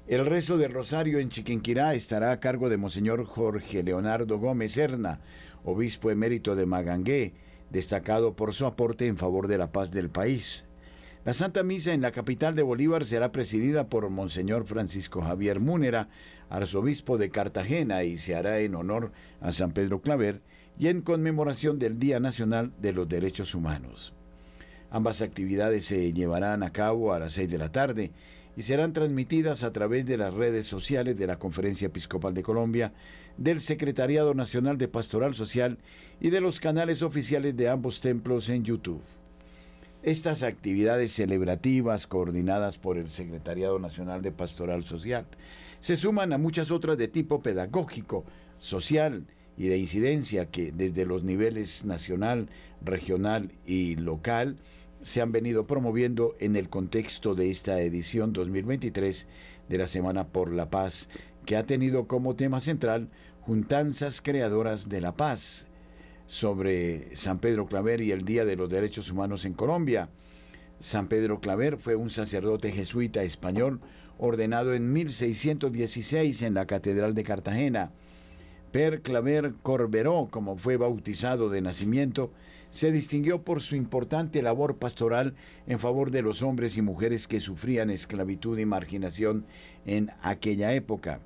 [0.06, 5.20] El rezo del rosario en Chiquinquirá estará a cargo de Monseñor Jorge Leonardo Gómez Serna,
[5.64, 7.32] obispo emérito de Magangué,
[7.70, 10.66] destacado por su aporte en favor de la paz del país.
[11.24, 16.10] La Santa Misa en la capital de Bolívar será presidida por Monseñor Francisco Javier Múnera,
[16.50, 20.42] arzobispo de Cartagena, y se hará en honor a San Pedro Claver
[20.78, 24.12] y en conmemoración del Día Nacional de los Derechos Humanos.
[24.90, 28.12] Ambas actividades se llevarán a cabo a las seis de la tarde
[28.56, 32.92] y serán transmitidas a través de las redes sociales de la Conferencia Episcopal de Colombia,
[33.36, 35.78] del Secretariado Nacional de Pastoral Social
[36.20, 39.02] y de los canales oficiales de ambos templos en YouTube.
[40.02, 45.26] Estas actividades celebrativas coordinadas por el Secretariado Nacional de Pastoral Social
[45.80, 48.24] se suman a muchas otras de tipo pedagógico,
[48.58, 52.48] social y de incidencia que desde los niveles nacional,
[52.82, 54.58] regional y local
[55.02, 59.26] se han venido promoviendo en el contexto de esta edición 2023
[59.68, 61.08] de la Semana por la Paz,
[61.44, 63.08] que ha tenido como tema central
[63.40, 65.66] Juntanzas Creadoras de la Paz
[66.26, 70.08] sobre San Pedro Claver y el Día de los Derechos Humanos en Colombia.
[70.80, 73.80] San Pedro Claver fue un sacerdote jesuita español
[74.18, 77.92] ordenado en 1616 en la Catedral de Cartagena.
[79.02, 82.30] Claver Corberó, como fue bautizado de nacimiento,
[82.68, 85.34] se distinguió por su importante labor pastoral
[85.66, 89.46] en favor de los hombres y mujeres que sufrían esclavitud y marginación
[89.86, 91.20] en aquella época.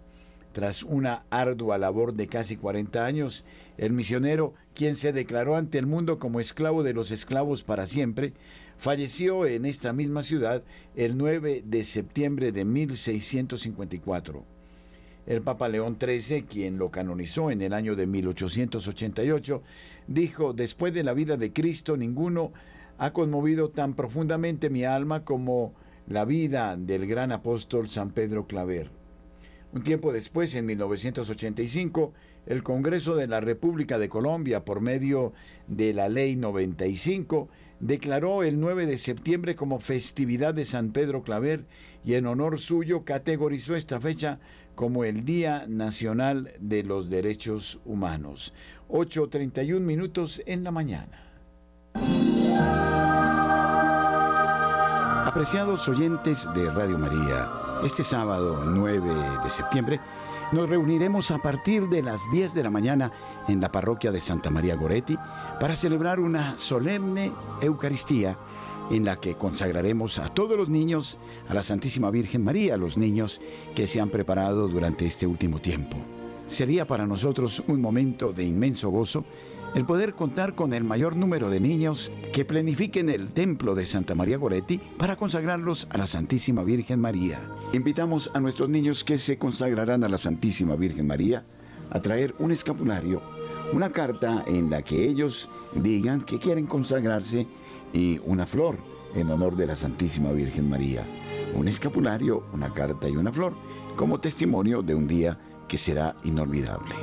[0.52, 3.44] Tras una ardua labor de casi 40 años,
[3.78, 8.32] el misionero, quien se declaró ante el mundo como esclavo de los esclavos para siempre,
[8.78, 10.62] falleció en esta misma ciudad
[10.94, 14.59] el 9 de septiembre de 1654.
[15.30, 19.62] El Papa León XIII, quien lo canonizó en el año de 1888,
[20.08, 22.52] dijo, después de la vida de Cristo, ninguno
[22.98, 25.72] ha conmovido tan profundamente mi alma como
[26.08, 28.90] la vida del gran apóstol San Pedro Claver.
[29.72, 32.12] Un tiempo después, en 1985,
[32.46, 35.32] el Congreso de la República de Colombia, por medio
[35.68, 41.66] de la Ley 95, declaró el 9 de septiembre como festividad de San Pedro Claver
[42.04, 44.40] y en honor suyo categorizó esta fecha
[44.80, 48.54] como el Día Nacional de los Derechos Humanos.
[48.88, 51.22] 8.31 minutos en la mañana.
[55.26, 57.52] Apreciados oyentes de Radio María,
[57.84, 59.12] este sábado 9
[59.44, 60.00] de septiembre
[60.52, 63.12] nos reuniremos a partir de las 10 de la mañana
[63.48, 65.16] en la parroquia de Santa María Goretti
[65.60, 68.36] para celebrar una solemne Eucaristía
[68.90, 73.40] en la que consagraremos a todos los niños a la Santísima Virgen María, los niños
[73.74, 75.96] que se han preparado durante este último tiempo.
[76.50, 79.24] Sería para nosotros un momento de inmenso gozo
[79.76, 84.16] el poder contar con el mayor número de niños que planifiquen el templo de Santa
[84.16, 87.38] María Goretti para consagrarlos a la Santísima Virgen María.
[87.72, 91.44] Invitamos a nuestros niños que se consagrarán a la Santísima Virgen María
[91.88, 93.22] a traer un escapulario,
[93.72, 97.46] una carta en la que ellos digan que quieren consagrarse
[97.92, 98.76] y una flor
[99.14, 101.06] en honor de la Santísima Virgen María.
[101.54, 103.54] Un escapulario, una carta y una flor
[103.94, 105.38] como testimonio de un día
[105.70, 106.96] que será inolvidable.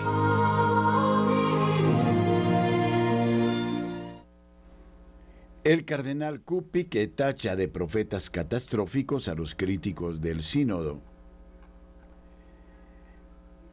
[5.64, 11.00] El cardenal Cupi que tacha de profetas catastróficos a los críticos del sínodo.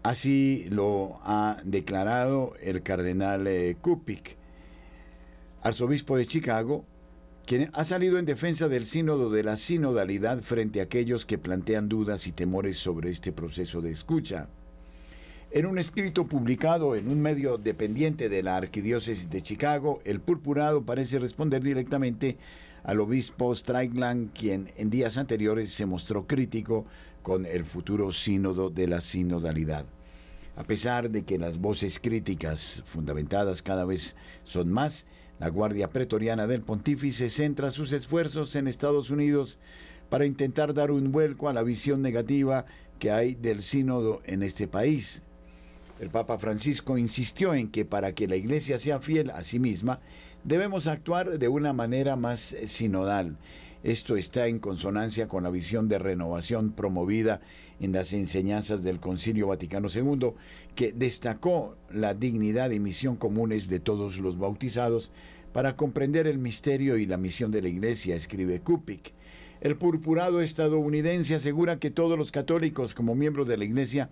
[0.04, 4.36] Así lo ha declarado el cardenal eh, Kupik,
[5.62, 6.84] arzobispo de Chicago,
[7.46, 11.88] quien ha salido en defensa del sínodo de la sinodalidad frente a aquellos que plantean
[11.88, 14.48] dudas y temores sobre este proceso de escucha.
[15.54, 20.82] En un escrito publicado en un medio dependiente de la Arquidiócesis de Chicago, el purpurado
[20.82, 22.36] parece responder directamente
[22.82, 26.86] al obispo Strickland, quien en días anteriores se mostró crítico
[27.22, 29.84] con el futuro sínodo de la sinodalidad.
[30.56, 35.06] A pesar de que las voces críticas fundamentadas cada vez son más,
[35.38, 39.60] la Guardia Pretoriana del Pontífice centra sus esfuerzos en Estados Unidos
[40.10, 42.66] para intentar dar un vuelco a la visión negativa
[42.98, 45.22] que hay del sínodo en este país.
[46.00, 50.00] El Papa Francisco insistió en que para que la Iglesia sea fiel a sí misma,
[50.42, 53.36] debemos actuar de una manera más sinodal.
[53.84, 57.42] Esto está en consonancia con la visión de renovación promovida
[57.80, 60.32] en las enseñanzas del Concilio Vaticano II,
[60.74, 65.12] que destacó la dignidad y misión comunes de todos los bautizados
[65.52, 69.12] para comprender el misterio y la misión de la Iglesia, escribe Kupik.
[69.60, 74.10] El purpurado estadounidense asegura que todos los católicos, como miembros de la Iglesia,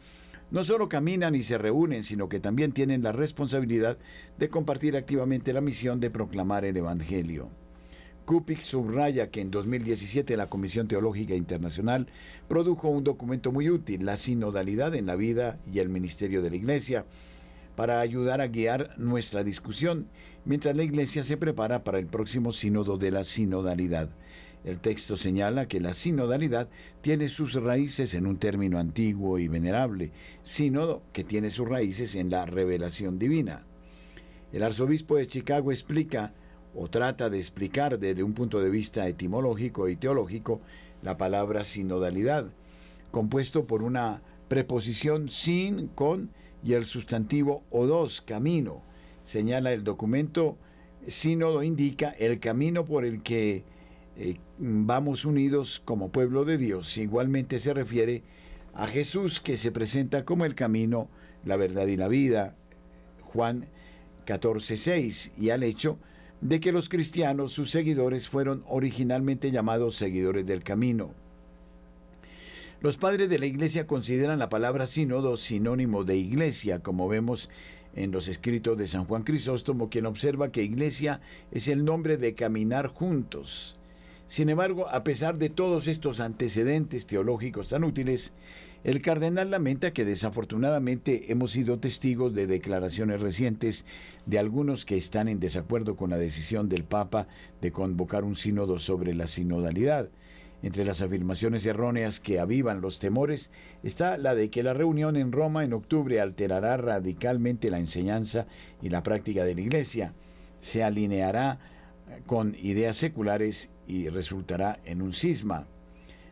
[0.52, 3.96] no solo caminan y se reúnen, sino que también tienen la responsabilidad
[4.38, 7.48] de compartir activamente la misión de proclamar el Evangelio.
[8.26, 12.06] Kupik subraya que en 2017 la Comisión Teológica Internacional
[12.48, 16.56] produjo un documento muy útil, la sinodalidad en la vida y el ministerio de la
[16.56, 17.06] Iglesia,
[17.74, 20.08] para ayudar a guiar nuestra discusión
[20.44, 24.10] mientras la Iglesia se prepara para el próximo sínodo de la sinodalidad.
[24.64, 26.68] El texto señala que la sinodalidad
[27.00, 30.12] tiene sus raíces en un término antiguo y venerable,
[30.44, 33.64] sínodo que tiene sus raíces en la revelación divina.
[34.52, 36.32] El arzobispo de Chicago explica
[36.74, 40.60] o trata de explicar desde un punto de vista etimológico y teológico
[41.02, 42.46] la palabra sinodalidad,
[43.10, 46.30] compuesto por una preposición sin, con
[46.64, 48.82] y el sustantivo o dos, camino.
[49.24, 50.56] Señala el documento,
[51.06, 53.64] sínodo indica el camino por el que
[54.16, 56.98] eh, vamos unidos como pueblo de Dios.
[56.98, 58.22] Igualmente se refiere
[58.74, 61.08] a Jesús que se presenta como el camino,
[61.44, 62.54] la verdad y la vida,
[63.22, 63.66] Juan
[64.26, 65.98] 14:6, y al hecho
[66.40, 71.14] de que los cristianos, sus seguidores, fueron originalmente llamados seguidores del camino.
[72.80, 77.48] Los padres de la iglesia consideran la palabra sínodo sinónimo de iglesia, como vemos
[77.94, 81.20] en los escritos de San Juan Crisóstomo, quien observa que iglesia
[81.52, 83.78] es el nombre de caminar juntos.
[84.32, 88.32] Sin embargo, a pesar de todos estos antecedentes teológicos tan útiles,
[88.82, 93.84] el cardenal lamenta que desafortunadamente hemos sido testigos de declaraciones recientes
[94.24, 97.28] de algunos que están en desacuerdo con la decisión del Papa
[97.60, 100.08] de convocar un sínodo sobre la sinodalidad.
[100.62, 103.50] Entre las afirmaciones erróneas que avivan los temores
[103.82, 108.46] está la de que la reunión en Roma en octubre alterará radicalmente la enseñanza
[108.80, 110.14] y la práctica de la Iglesia,
[110.62, 111.58] se alineará
[112.26, 115.66] con ideas seculares y resultará en un cisma.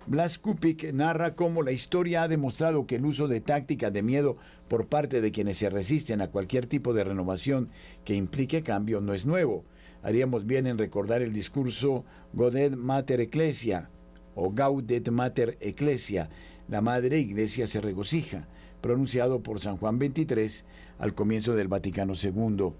[0.06, 4.36] Blas Kupik narra cómo la historia ha demostrado que el uso de tácticas de miedo
[4.68, 7.68] por parte de quienes se resisten a cualquier tipo de renovación
[8.04, 9.64] que implique cambio no es nuevo.
[10.02, 13.90] Haríamos bien en recordar el discurso Godet Mater Ecclesia
[14.34, 16.30] o Gaudet Mater Ecclesia,
[16.68, 18.48] la Madre Iglesia se regocija,
[18.80, 20.64] pronunciado por San Juan XXIII
[20.98, 22.72] al comienzo del Vaticano II.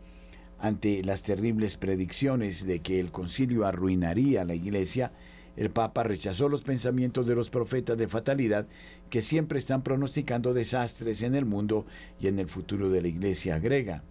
[0.63, 5.11] Ante las terribles predicciones de que el concilio arruinaría a la Iglesia,
[5.57, 8.67] el Papa rechazó los pensamientos de los profetas de fatalidad
[9.09, 11.87] que siempre están pronosticando desastres en el mundo
[12.21, 14.05] y en el futuro de la Iglesia griega.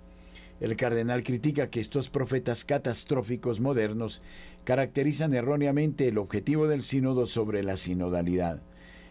[0.60, 4.24] El cardenal critica que estos profetas catastróficos modernos
[4.64, 8.62] caracterizan erróneamente el objetivo del sínodo sobre la sinodalidad.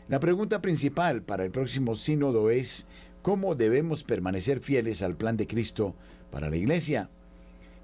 [0.09, 2.89] La pregunta principal para el próximo sínodo es
[3.23, 5.95] ¿cómo debemos permanecer fieles al plan de Cristo
[6.31, 7.11] para la Iglesia?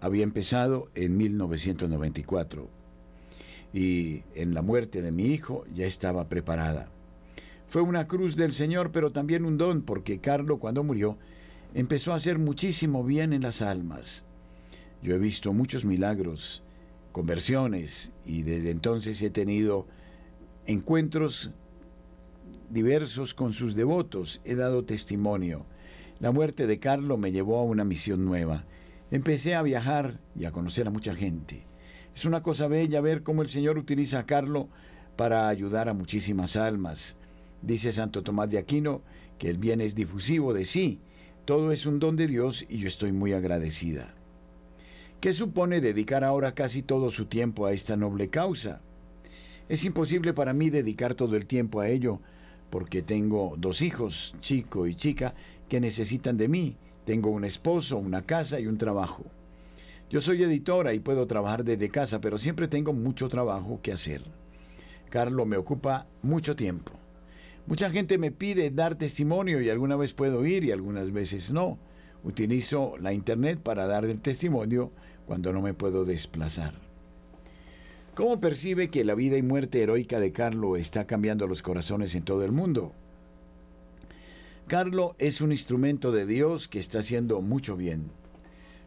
[0.00, 2.70] Había empezado en 1994
[3.74, 6.88] y en la muerte de mi hijo ya estaba preparada.
[7.66, 11.18] Fue una cruz del Señor, pero también un don, porque Carlo cuando murió
[11.74, 14.24] empezó a hacer muchísimo bien en las almas.
[15.02, 16.62] Yo he visto muchos milagros,
[17.12, 19.86] conversiones, y desde entonces he tenido
[20.66, 21.50] encuentros
[22.70, 25.66] diversos con sus devotos, he dado testimonio.
[26.20, 28.64] La muerte de Carlo me llevó a una misión nueva.
[29.10, 31.64] Empecé a viajar y a conocer a mucha gente.
[32.14, 34.68] Es una cosa bella ver cómo el Señor utiliza a Carlo
[35.16, 37.16] para ayudar a muchísimas almas.
[37.62, 39.02] Dice Santo Tomás de Aquino
[39.38, 41.00] que el bien es difusivo de sí,
[41.44, 44.17] todo es un don de Dios y yo estoy muy agradecida.
[45.20, 48.80] ¿Qué supone dedicar ahora casi todo su tiempo a esta noble causa?
[49.68, 52.20] Es imposible para mí dedicar todo el tiempo a ello,
[52.70, 55.34] porque tengo dos hijos, chico y chica,
[55.68, 56.76] que necesitan de mí.
[57.04, 59.24] Tengo un esposo, una casa y un trabajo.
[60.08, 64.22] Yo soy editora y puedo trabajar desde casa, pero siempre tengo mucho trabajo que hacer.
[65.10, 66.92] Carlo me ocupa mucho tiempo.
[67.66, 71.76] Mucha gente me pide dar testimonio y alguna vez puedo ir y algunas veces no.
[72.24, 74.92] Utilizo la internet para dar el testimonio
[75.28, 76.72] cuando no me puedo desplazar.
[78.14, 82.22] ¿Cómo percibe que la vida y muerte heroica de Carlo está cambiando los corazones en
[82.22, 82.92] todo el mundo?
[84.66, 88.10] Carlo es un instrumento de Dios que está haciendo mucho bien.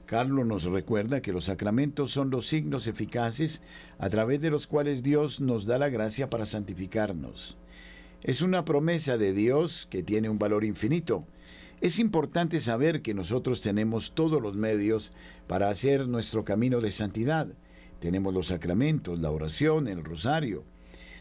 [0.07, 3.61] Carlos nos recuerda que los sacramentos son los signos eficaces
[3.99, 7.55] a través de los cuales Dios nos da la gracia para santificarnos.
[8.23, 11.23] Es una promesa de Dios que tiene un valor infinito.
[11.81, 15.11] Es importante saber que nosotros tenemos todos los medios
[15.47, 17.47] para hacer nuestro camino de santidad,
[17.99, 20.63] tenemos los sacramentos, la oración, el rosario.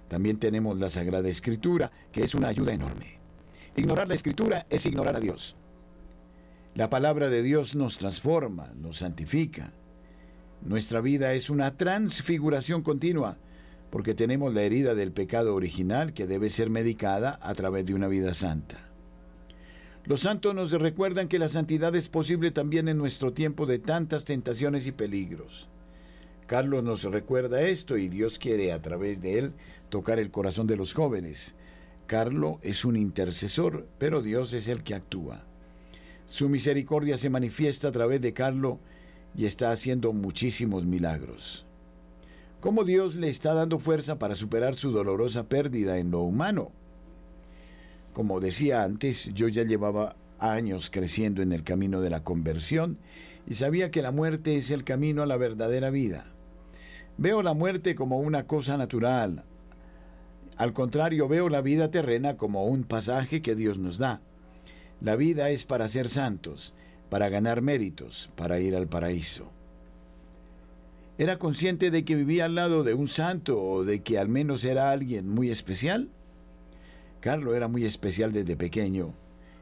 [0.09, 3.19] También tenemos la Sagrada Escritura, que es una ayuda enorme.
[3.77, 5.57] Ignorar la Escritura es ignorar a Dios.
[6.75, 9.73] La palabra de Dios nos transforma, nos santifica.
[10.63, 13.37] Nuestra vida es una transfiguración continua,
[13.91, 18.09] porque tenemos la herida del pecado original que debe ser medicada a través de una
[18.09, 18.90] vida santa.
[20.11, 24.25] Los santos nos recuerdan que la santidad es posible también en nuestro tiempo de tantas
[24.25, 25.69] tentaciones y peligros.
[26.49, 29.53] Carlos nos recuerda esto y Dios quiere a través de él
[29.89, 31.55] tocar el corazón de los jóvenes.
[32.09, 35.45] Carlos es un intercesor, pero Dios es el que actúa.
[36.27, 38.79] Su misericordia se manifiesta a través de Carlos
[39.37, 41.67] y está haciendo muchísimos milagros.
[42.59, 46.73] ¿Cómo Dios le está dando fuerza para superar su dolorosa pérdida en lo humano?
[48.13, 52.99] Como decía antes, yo ya llevaba años creciendo en el camino de la conversión
[53.47, 56.25] y sabía que la muerte es el camino a la verdadera vida.
[57.19, 59.45] Veo la muerte como una cosa natural.
[60.57, 64.21] Al contrario, veo la vida terrena como un pasaje que Dios nos da.
[65.01, 66.75] La vida es para ser santos,
[67.09, 69.51] para ganar méritos, para ir al paraíso.
[71.19, 74.65] ¿Era consciente de que vivía al lado de un santo o de que al menos
[74.65, 76.09] era alguien muy especial?
[77.21, 79.15] Carlos era muy especial desde pequeño.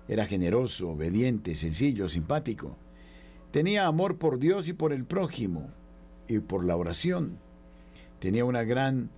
[0.08, 2.76] Era generoso, obediente, sencillo, simpático.
[3.50, 5.70] Tenía amor por Dios y por el prójimo
[6.28, 7.38] y por la oración.
[8.20, 9.10] Tenía una gran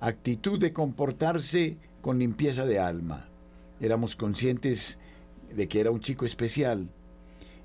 [0.00, 3.28] actitud de comportarse con limpieza de alma.
[3.80, 4.98] Éramos conscientes
[5.54, 6.88] de que era un chico especial.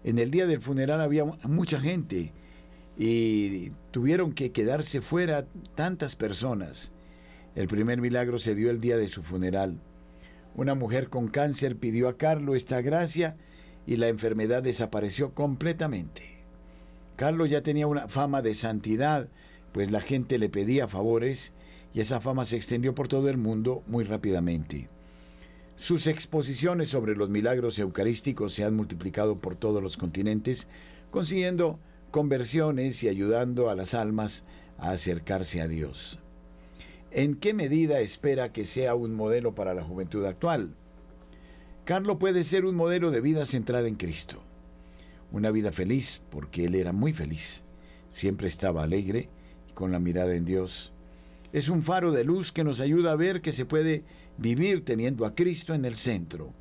[0.03, 2.33] En el día del funeral había mucha gente
[2.97, 6.91] y tuvieron que quedarse fuera tantas personas.
[7.55, 9.79] El primer milagro se dio el día de su funeral.
[10.55, 13.35] Una mujer con cáncer pidió a Carlos esta gracia
[13.87, 16.43] y la enfermedad desapareció completamente.
[17.15, 19.29] Carlos ya tenía una fama de santidad,
[19.71, 21.53] pues la gente le pedía favores
[21.93, 24.89] y esa fama se extendió por todo el mundo muy rápidamente.
[25.75, 30.67] Sus exposiciones sobre los milagros eucarísticos se han multiplicado por todos los continentes,
[31.09, 31.79] consiguiendo
[32.11, 34.43] conversiones y ayudando a las almas
[34.77, 36.22] a acercarse a Dios.
[37.15, 40.73] ¿En qué medida espera que sea un modelo para la juventud actual?
[41.85, 44.41] Carlos puede ser un modelo de vida centrada en Cristo.
[45.31, 47.63] Una vida feliz, porque él era muy feliz.
[48.09, 49.29] Siempre estaba alegre
[49.69, 50.91] y con la mirada en Dios.
[51.51, 54.05] Es un faro de luz que nos ayuda a ver que se puede
[54.39, 56.51] vivir teniendo a Cristo en el centro.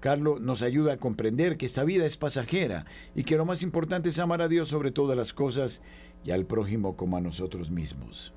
[0.00, 4.08] Carlos nos ayuda a comprender que esta vida es pasajera y que lo más importante
[4.08, 5.82] es amar a Dios sobre todas las cosas
[6.24, 8.32] y al prójimo como a nosotros mismos.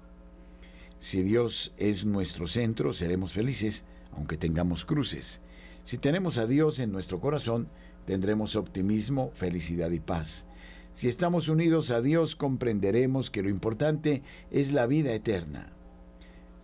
[1.00, 5.41] Si Dios es nuestro centro, seremos felices, aunque tengamos cruces.
[5.84, 7.70] Si tenemos a Dios en nuestro corazón,
[8.06, 10.45] tendremos optimismo, felicidad y paz.
[10.93, 15.72] Si estamos unidos a Dios, comprenderemos que lo importante es la vida eterna.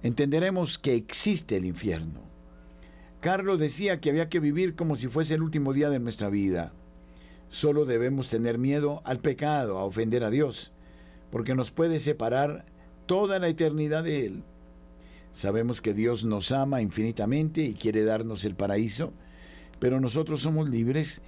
[0.03, 2.21] Entenderemos que existe el infierno.
[3.21, 6.73] Carlos decía que había que vivir como si fuese el último día de nuestra vida.
[7.47, 10.73] Solo debemos tener miedo al pecado, a ofender a Dios,
[11.31, 12.65] porque nos puede separar
[13.05, 14.43] toda la eternidad de Él.
[15.33, 19.13] Sabemos que Dios nos ama infinitamente y quiere darnos el paraíso,
[19.79, 21.21] pero nosotros somos libres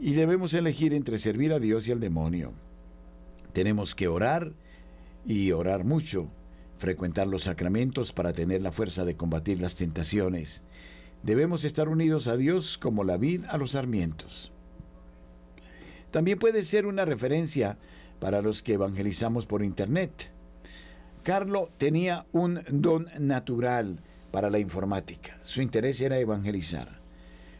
[0.00, 2.52] y debemos elegir entre servir a Dios y al demonio.
[3.52, 4.52] Tenemos que orar
[5.26, 6.28] y orar mucho,
[6.78, 10.64] frecuentar los sacramentos para tener la fuerza de combatir las tentaciones.
[11.22, 14.50] Debemos estar unidos a Dios como la vid a los sarmientos.
[16.10, 17.78] También puede ser una referencia
[18.18, 20.32] para los que evangelizamos por Internet.
[21.22, 24.00] Carlo tenía un don natural
[24.32, 25.38] para la informática.
[25.44, 27.00] Su interés era evangelizar.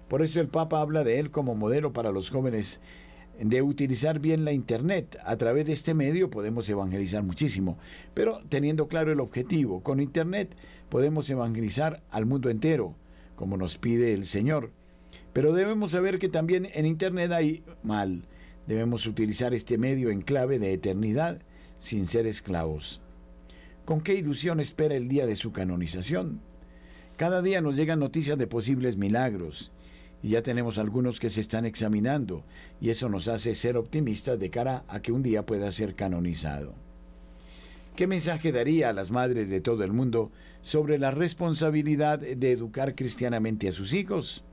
[0.08, 2.80] Por eso el Papa habla de él como modelo para los jóvenes
[3.40, 5.16] de utilizar bien la Internet.
[5.24, 7.78] A través de este medio podemos evangelizar muchísimo,
[8.14, 9.80] pero teniendo claro el objetivo.
[9.80, 10.56] Con Internet
[10.88, 12.96] podemos evangelizar al mundo entero,
[13.36, 14.72] como nos pide el Señor.
[15.32, 18.24] Pero debemos saber que también en Internet hay mal.
[18.66, 21.40] Debemos utilizar este medio en clave de eternidad
[21.76, 23.00] sin ser esclavos.
[23.84, 26.40] ¿Con qué ilusión espera el día de su canonización?
[27.16, 29.72] Cada día nos llegan noticias de posibles milagros
[30.22, 32.44] y ya tenemos algunos que se están examinando
[32.80, 36.74] y eso nos hace ser optimistas de cara a que un día pueda ser canonizado.
[37.96, 40.30] ¿Qué mensaje daría a las madres de todo el mundo
[40.62, 44.44] sobre la responsabilidad de educar cristianamente a sus hijos?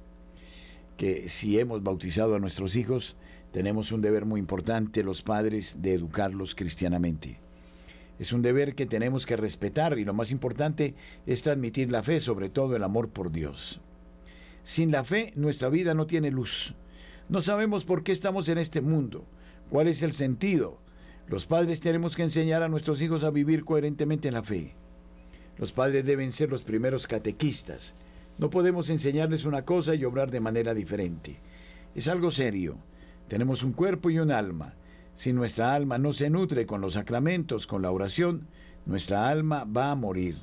[0.97, 3.15] Que si hemos bautizado a nuestros hijos,
[3.51, 7.39] tenemos un deber muy importante los padres de educarlos cristianamente.
[8.19, 10.93] Es un deber que tenemos que respetar y lo más importante
[11.25, 13.79] es transmitir la fe, sobre todo el amor por Dios.
[14.63, 16.75] Sin la fe nuestra vida no tiene luz.
[17.29, 19.25] No sabemos por qué estamos en este mundo,
[19.69, 20.81] cuál es el sentido.
[21.27, 24.75] Los padres tenemos que enseñar a nuestros hijos a vivir coherentemente en la fe.
[25.57, 27.95] Los padres deben ser los primeros catequistas.
[28.37, 31.39] No podemos enseñarles una cosa y obrar de manera diferente.
[31.95, 32.77] Es algo serio.
[33.27, 34.73] Tenemos un cuerpo y un alma.
[35.19, 38.47] Si nuestra alma no se nutre con los sacramentos, con la oración,
[38.85, 40.37] nuestra alma va a morir.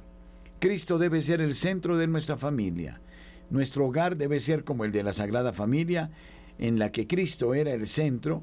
[0.58, 3.00] Cristo debe ser el centro de nuestra familia.
[3.48, 6.10] Nuestro hogar debe ser como el de la Sagrada Familia,
[6.58, 8.42] en la que Cristo era el centro,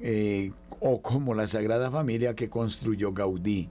[0.00, 3.68] eh, o como la Sagrada Familia que construyó Gaudí.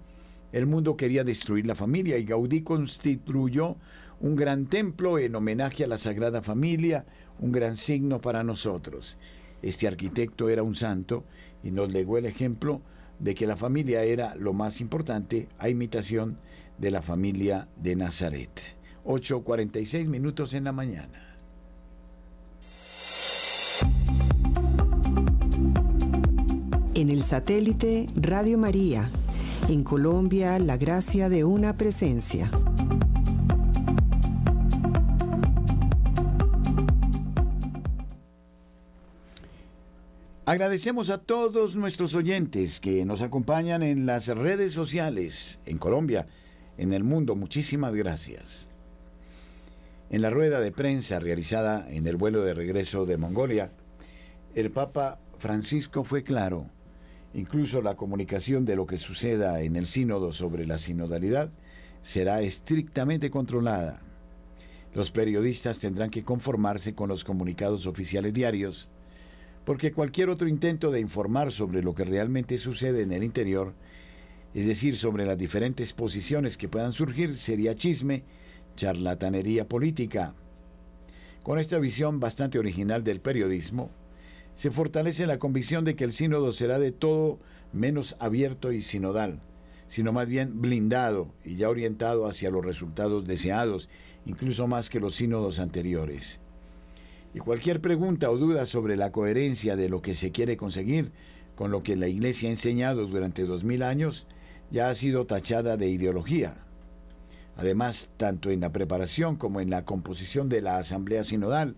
[0.52, 3.78] El mundo quería destruir la familia y Gaudí construyó
[4.20, 7.04] un gran templo en homenaje a la Sagrada Familia,
[7.40, 9.18] un gran signo para nosotros.
[9.66, 11.24] Este arquitecto era un santo
[11.64, 12.84] y nos legó el ejemplo
[13.18, 16.38] de que la familia era lo más importante a imitación
[16.78, 18.52] de la familia de Nazaret.
[19.06, 21.40] 8.46 minutos en la mañana.
[26.94, 29.10] En el satélite Radio María,
[29.68, 32.52] en Colombia, la gracia de una presencia.
[40.48, 46.28] Agradecemos a todos nuestros oyentes que nos acompañan en las redes sociales, en Colombia,
[46.78, 47.36] en el mundo.
[47.36, 48.70] Muchísimas gracias.
[50.12, 53.72] En la rueda de prensa realizada en el vuelo de regreso de Mongolia,
[54.54, 56.70] el Papa Francisco fue claro.
[57.34, 61.50] Incluso la comunicación de lo que suceda en el sínodo sobre la sinodalidad
[62.04, 64.04] será estrictamente controlada.
[64.94, 68.92] Los periodistas tendrán que conformarse con los comunicados oficiales diarios
[69.66, 73.74] porque cualquier otro intento de informar sobre lo que realmente sucede en el interior,
[74.54, 78.24] es decir, sobre las diferentes posiciones que puedan surgir, sería chisme,
[78.76, 80.34] charlatanería política.
[81.44, 83.90] Con esta visión bastante original del periodismo,
[84.54, 87.40] se fortalece la convicción de que el sínodo será de todo
[87.74, 89.42] menos abierto y sinodal,
[89.88, 93.90] sino más bien blindado y ya orientado hacia los resultados deseados,
[94.26, 96.40] incluso más que los sínodos anteriores.
[97.36, 101.12] Y cualquier pregunta o duda sobre la coherencia de lo que se quiere conseguir
[101.56, 104.26] con lo que la Iglesia ha enseñado durante dos mil años
[104.72, 106.56] ya ha sido tachada de ideología.
[107.58, 111.76] Además, tanto en la preparación como en la composición de la Asamblea Sinodal,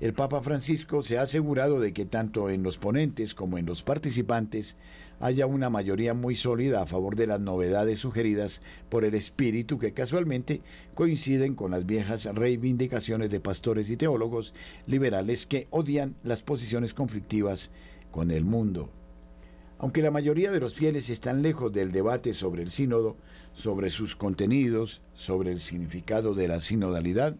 [0.00, 3.82] el Papa Francisco se ha asegurado de que tanto en los ponentes como en los
[3.82, 4.76] participantes
[5.20, 9.92] haya una mayoría muy sólida a favor de las novedades sugeridas por el espíritu que
[9.92, 10.62] casualmente
[10.94, 14.54] coinciden con las viejas reivindicaciones de pastores y teólogos
[14.86, 17.70] liberales que odian las posiciones conflictivas
[18.10, 18.90] con el mundo.
[19.78, 23.16] Aunque la mayoría de los fieles están lejos del debate sobre el sínodo,
[23.52, 27.36] sobre sus contenidos, sobre el significado de la sinodalidad,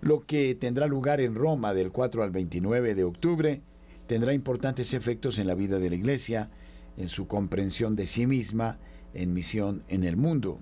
[0.00, 3.62] lo que tendrá lugar en Roma del 4 al 29 de octubre
[4.06, 6.50] tendrá importantes efectos en la vida de la Iglesia,
[6.96, 8.78] en su comprensión de sí misma,
[9.14, 10.60] en misión en el mundo.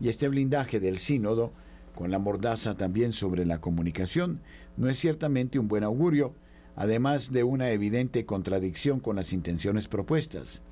[0.00, 1.52] Y este blindaje del sínodo,
[1.94, 4.40] con la mordaza también sobre la comunicación,
[4.76, 6.34] no es ciertamente un buen augurio,
[6.74, 10.62] además de una evidente contradicción con las intenciones propuestas.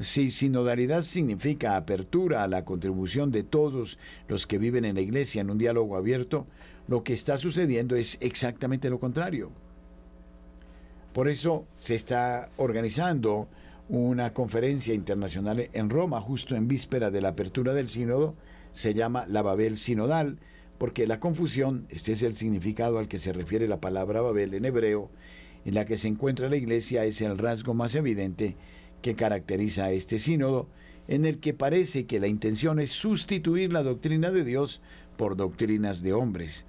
[0.00, 5.42] Si sinodalidad significa apertura a la contribución de todos los que viven en la Iglesia
[5.42, 6.46] en un diálogo abierto,
[6.88, 9.52] lo que está sucediendo es exactamente lo contrario.
[11.12, 13.48] Por eso se está organizando
[13.88, 18.36] una conferencia internacional en Roma, justo en víspera de la apertura del sínodo,
[18.72, 20.38] se llama la Babel Sinodal,
[20.78, 24.64] porque la confusión, este es el significado al que se refiere la palabra Babel en
[24.64, 25.10] hebreo,
[25.64, 28.56] en la que se encuentra la iglesia, es el rasgo más evidente
[29.02, 30.68] que caracteriza a este sínodo,
[31.08, 34.80] en el que parece que la intención es sustituir la doctrina de Dios
[35.16, 36.66] por doctrinas de hombres.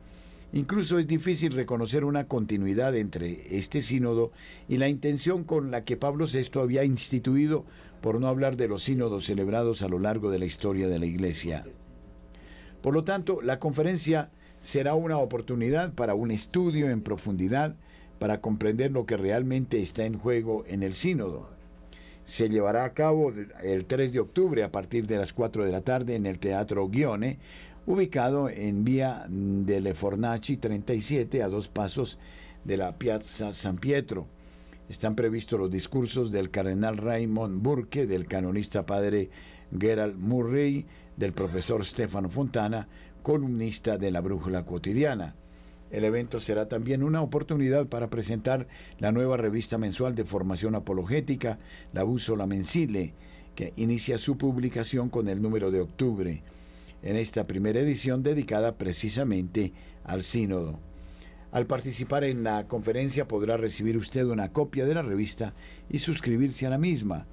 [0.53, 4.31] Incluso es difícil reconocer una continuidad entre este sínodo
[4.67, 7.65] y la intención con la que Pablo VI había instituido,
[8.01, 11.05] por no hablar de los sínodos celebrados a lo largo de la historia de la
[11.05, 11.63] Iglesia.
[12.81, 17.75] Por lo tanto, la conferencia será una oportunidad para un estudio en profundidad
[18.19, 21.49] para comprender lo que realmente está en juego en el sínodo.
[22.23, 23.31] Se llevará a cabo
[23.63, 26.87] el 3 de octubre a partir de las 4 de la tarde en el Teatro
[26.87, 27.39] Guione,
[27.85, 32.19] ubicado en vía de Le Fornaci 37 a dos pasos
[32.63, 34.27] de la Piazza San Pietro.
[34.87, 39.29] Están previstos los discursos del cardenal Raymond Burke, del canonista padre
[39.77, 40.85] Gerald Murray,
[41.17, 42.87] del profesor Stefano Fontana,
[43.23, 45.35] columnista de la Brújula Cotidiana.
[45.89, 48.67] El evento será también una oportunidad para presentar
[48.99, 51.59] la nueva revista mensual de formación apologética,
[51.93, 53.13] la Búsola Mensile,
[53.55, 56.43] que inicia su publicación con el número de octubre
[57.03, 59.73] en esta primera edición dedicada precisamente
[60.03, 60.79] al sínodo.
[61.51, 65.53] Al participar en la conferencia podrá recibir usted una copia de la revista
[65.89, 67.27] y suscribirse a la misma.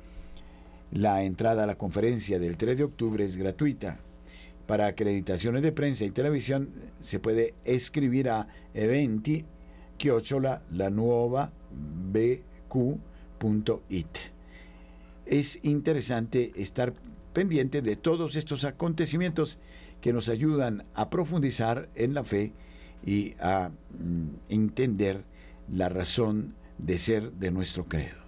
[0.90, 4.00] La entrada a la conferencia del 3 de octubre es gratuita.
[4.66, 9.44] Para acreditaciones de prensa y televisión se puede escribir a eventi
[9.98, 11.52] chiocciola la nuova
[12.12, 12.78] bq.it.
[15.26, 16.92] Es interesante estar
[17.38, 19.60] pendiente de todos estos acontecimientos
[20.00, 22.52] que nos ayudan a profundizar en la fe
[23.06, 25.22] y a mm, entender
[25.72, 28.18] la razón de ser de nuestro credo.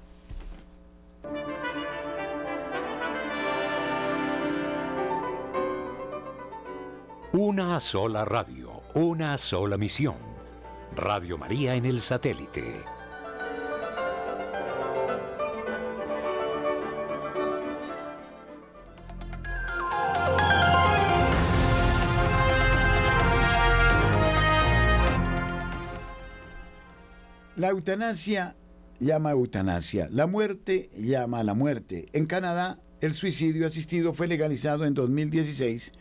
[7.32, 10.18] Una sola radio, una sola misión.
[10.94, 12.99] Radio María en el satélite.
[27.60, 28.56] La eutanasia
[29.00, 32.08] llama eutanasia, la muerte llama a la muerte.
[32.14, 35.92] En Canadá, el suicidio asistido fue legalizado en 2016.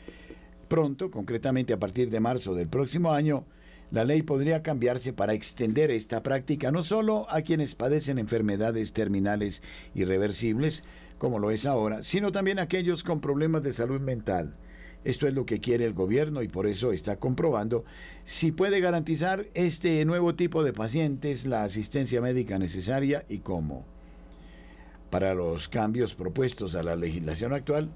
[0.70, 3.46] Pronto, concretamente a partir de marzo del próximo año,
[3.92, 9.62] la ley podría cambiarse para extender esta práctica no solo a quienes padecen enfermedades terminales
[9.94, 10.86] irreversibles,
[11.18, 14.56] como lo es ahora, sino también a aquellos con problemas de salud mental.
[15.06, 17.86] Esto es lo que quiere el gobierno y por eso está comprobando
[18.26, 23.86] si puede garantizar este nuevo tipo de pacientes la asistencia médica necesaria y cómo.
[25.10, 27.90] Para los cambios propuestos a la legislación actual,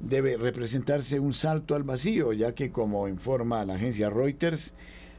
[0.00, 4.74] debe representarse un salto al vacío, ya que como informa la agencia Reuters,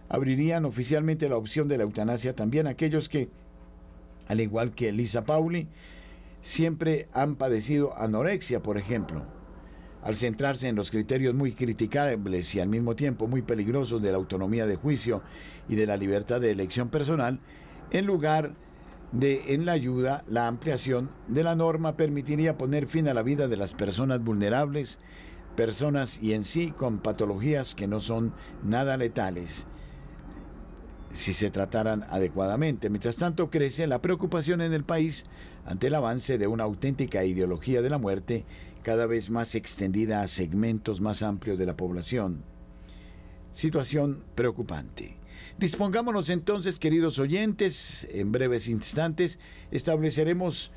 [0.10, 3.30] abrirían oficialmente la opción de la eutanasia también aquellos que,
[4.28, 5.68] al igual que Lisa Pauli,
[6.42, 9.35] siempre han padecido anorexia, por ejemplo
[10.06, 14.18] al centrarse en los criterios muy criticables y al mismo tiempo muy peligrosos de la
[14.18, 15.24] autonomía de juicio
[15.68, 17.40] y de la libertad de elección personal,
[17.90, 18.54] en lugar
[19.12, 23.48] de en la ayuda, la ampliación de la norma permitiría poner fin a la vida
[23.48, 25.00] de las personas vulnerables,
[25.56, 28.32] personas y en sí con patologías que no son
[28.64, 29.66] nada letales
[31.16, 32.90] si se trataran adecuadamente.
[32.90, 35.26] Mientras tanto, crece la preocupación en el país
[35.66, 38.46] ante el avance de una auténtica ideología de la muerte
[38.86, 42.44] cada vez más extendida a segmentos más amplios de la población.
[43.50, 45.18] Situación preocupante.
[45.58, 49.40] Dispongámonos entonces, queridos oyentes, en breves instantes
[49.72, 50.72] estableceremos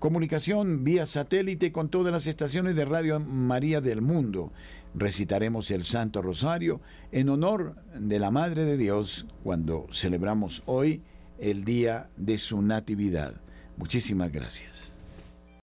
[0.00, 4.52] comunicación vía satélite con todas las estaciones de Radio María del mundo.
[4.96, 6.80] Recitaremos el Santo Rosario
[7.12, 11.04] en honor de la Madre de Dios cuando celebramos hoy
[11.38, 13.40] el día de su Natividad.
[13.76, 14.89] Muchísimas gracias.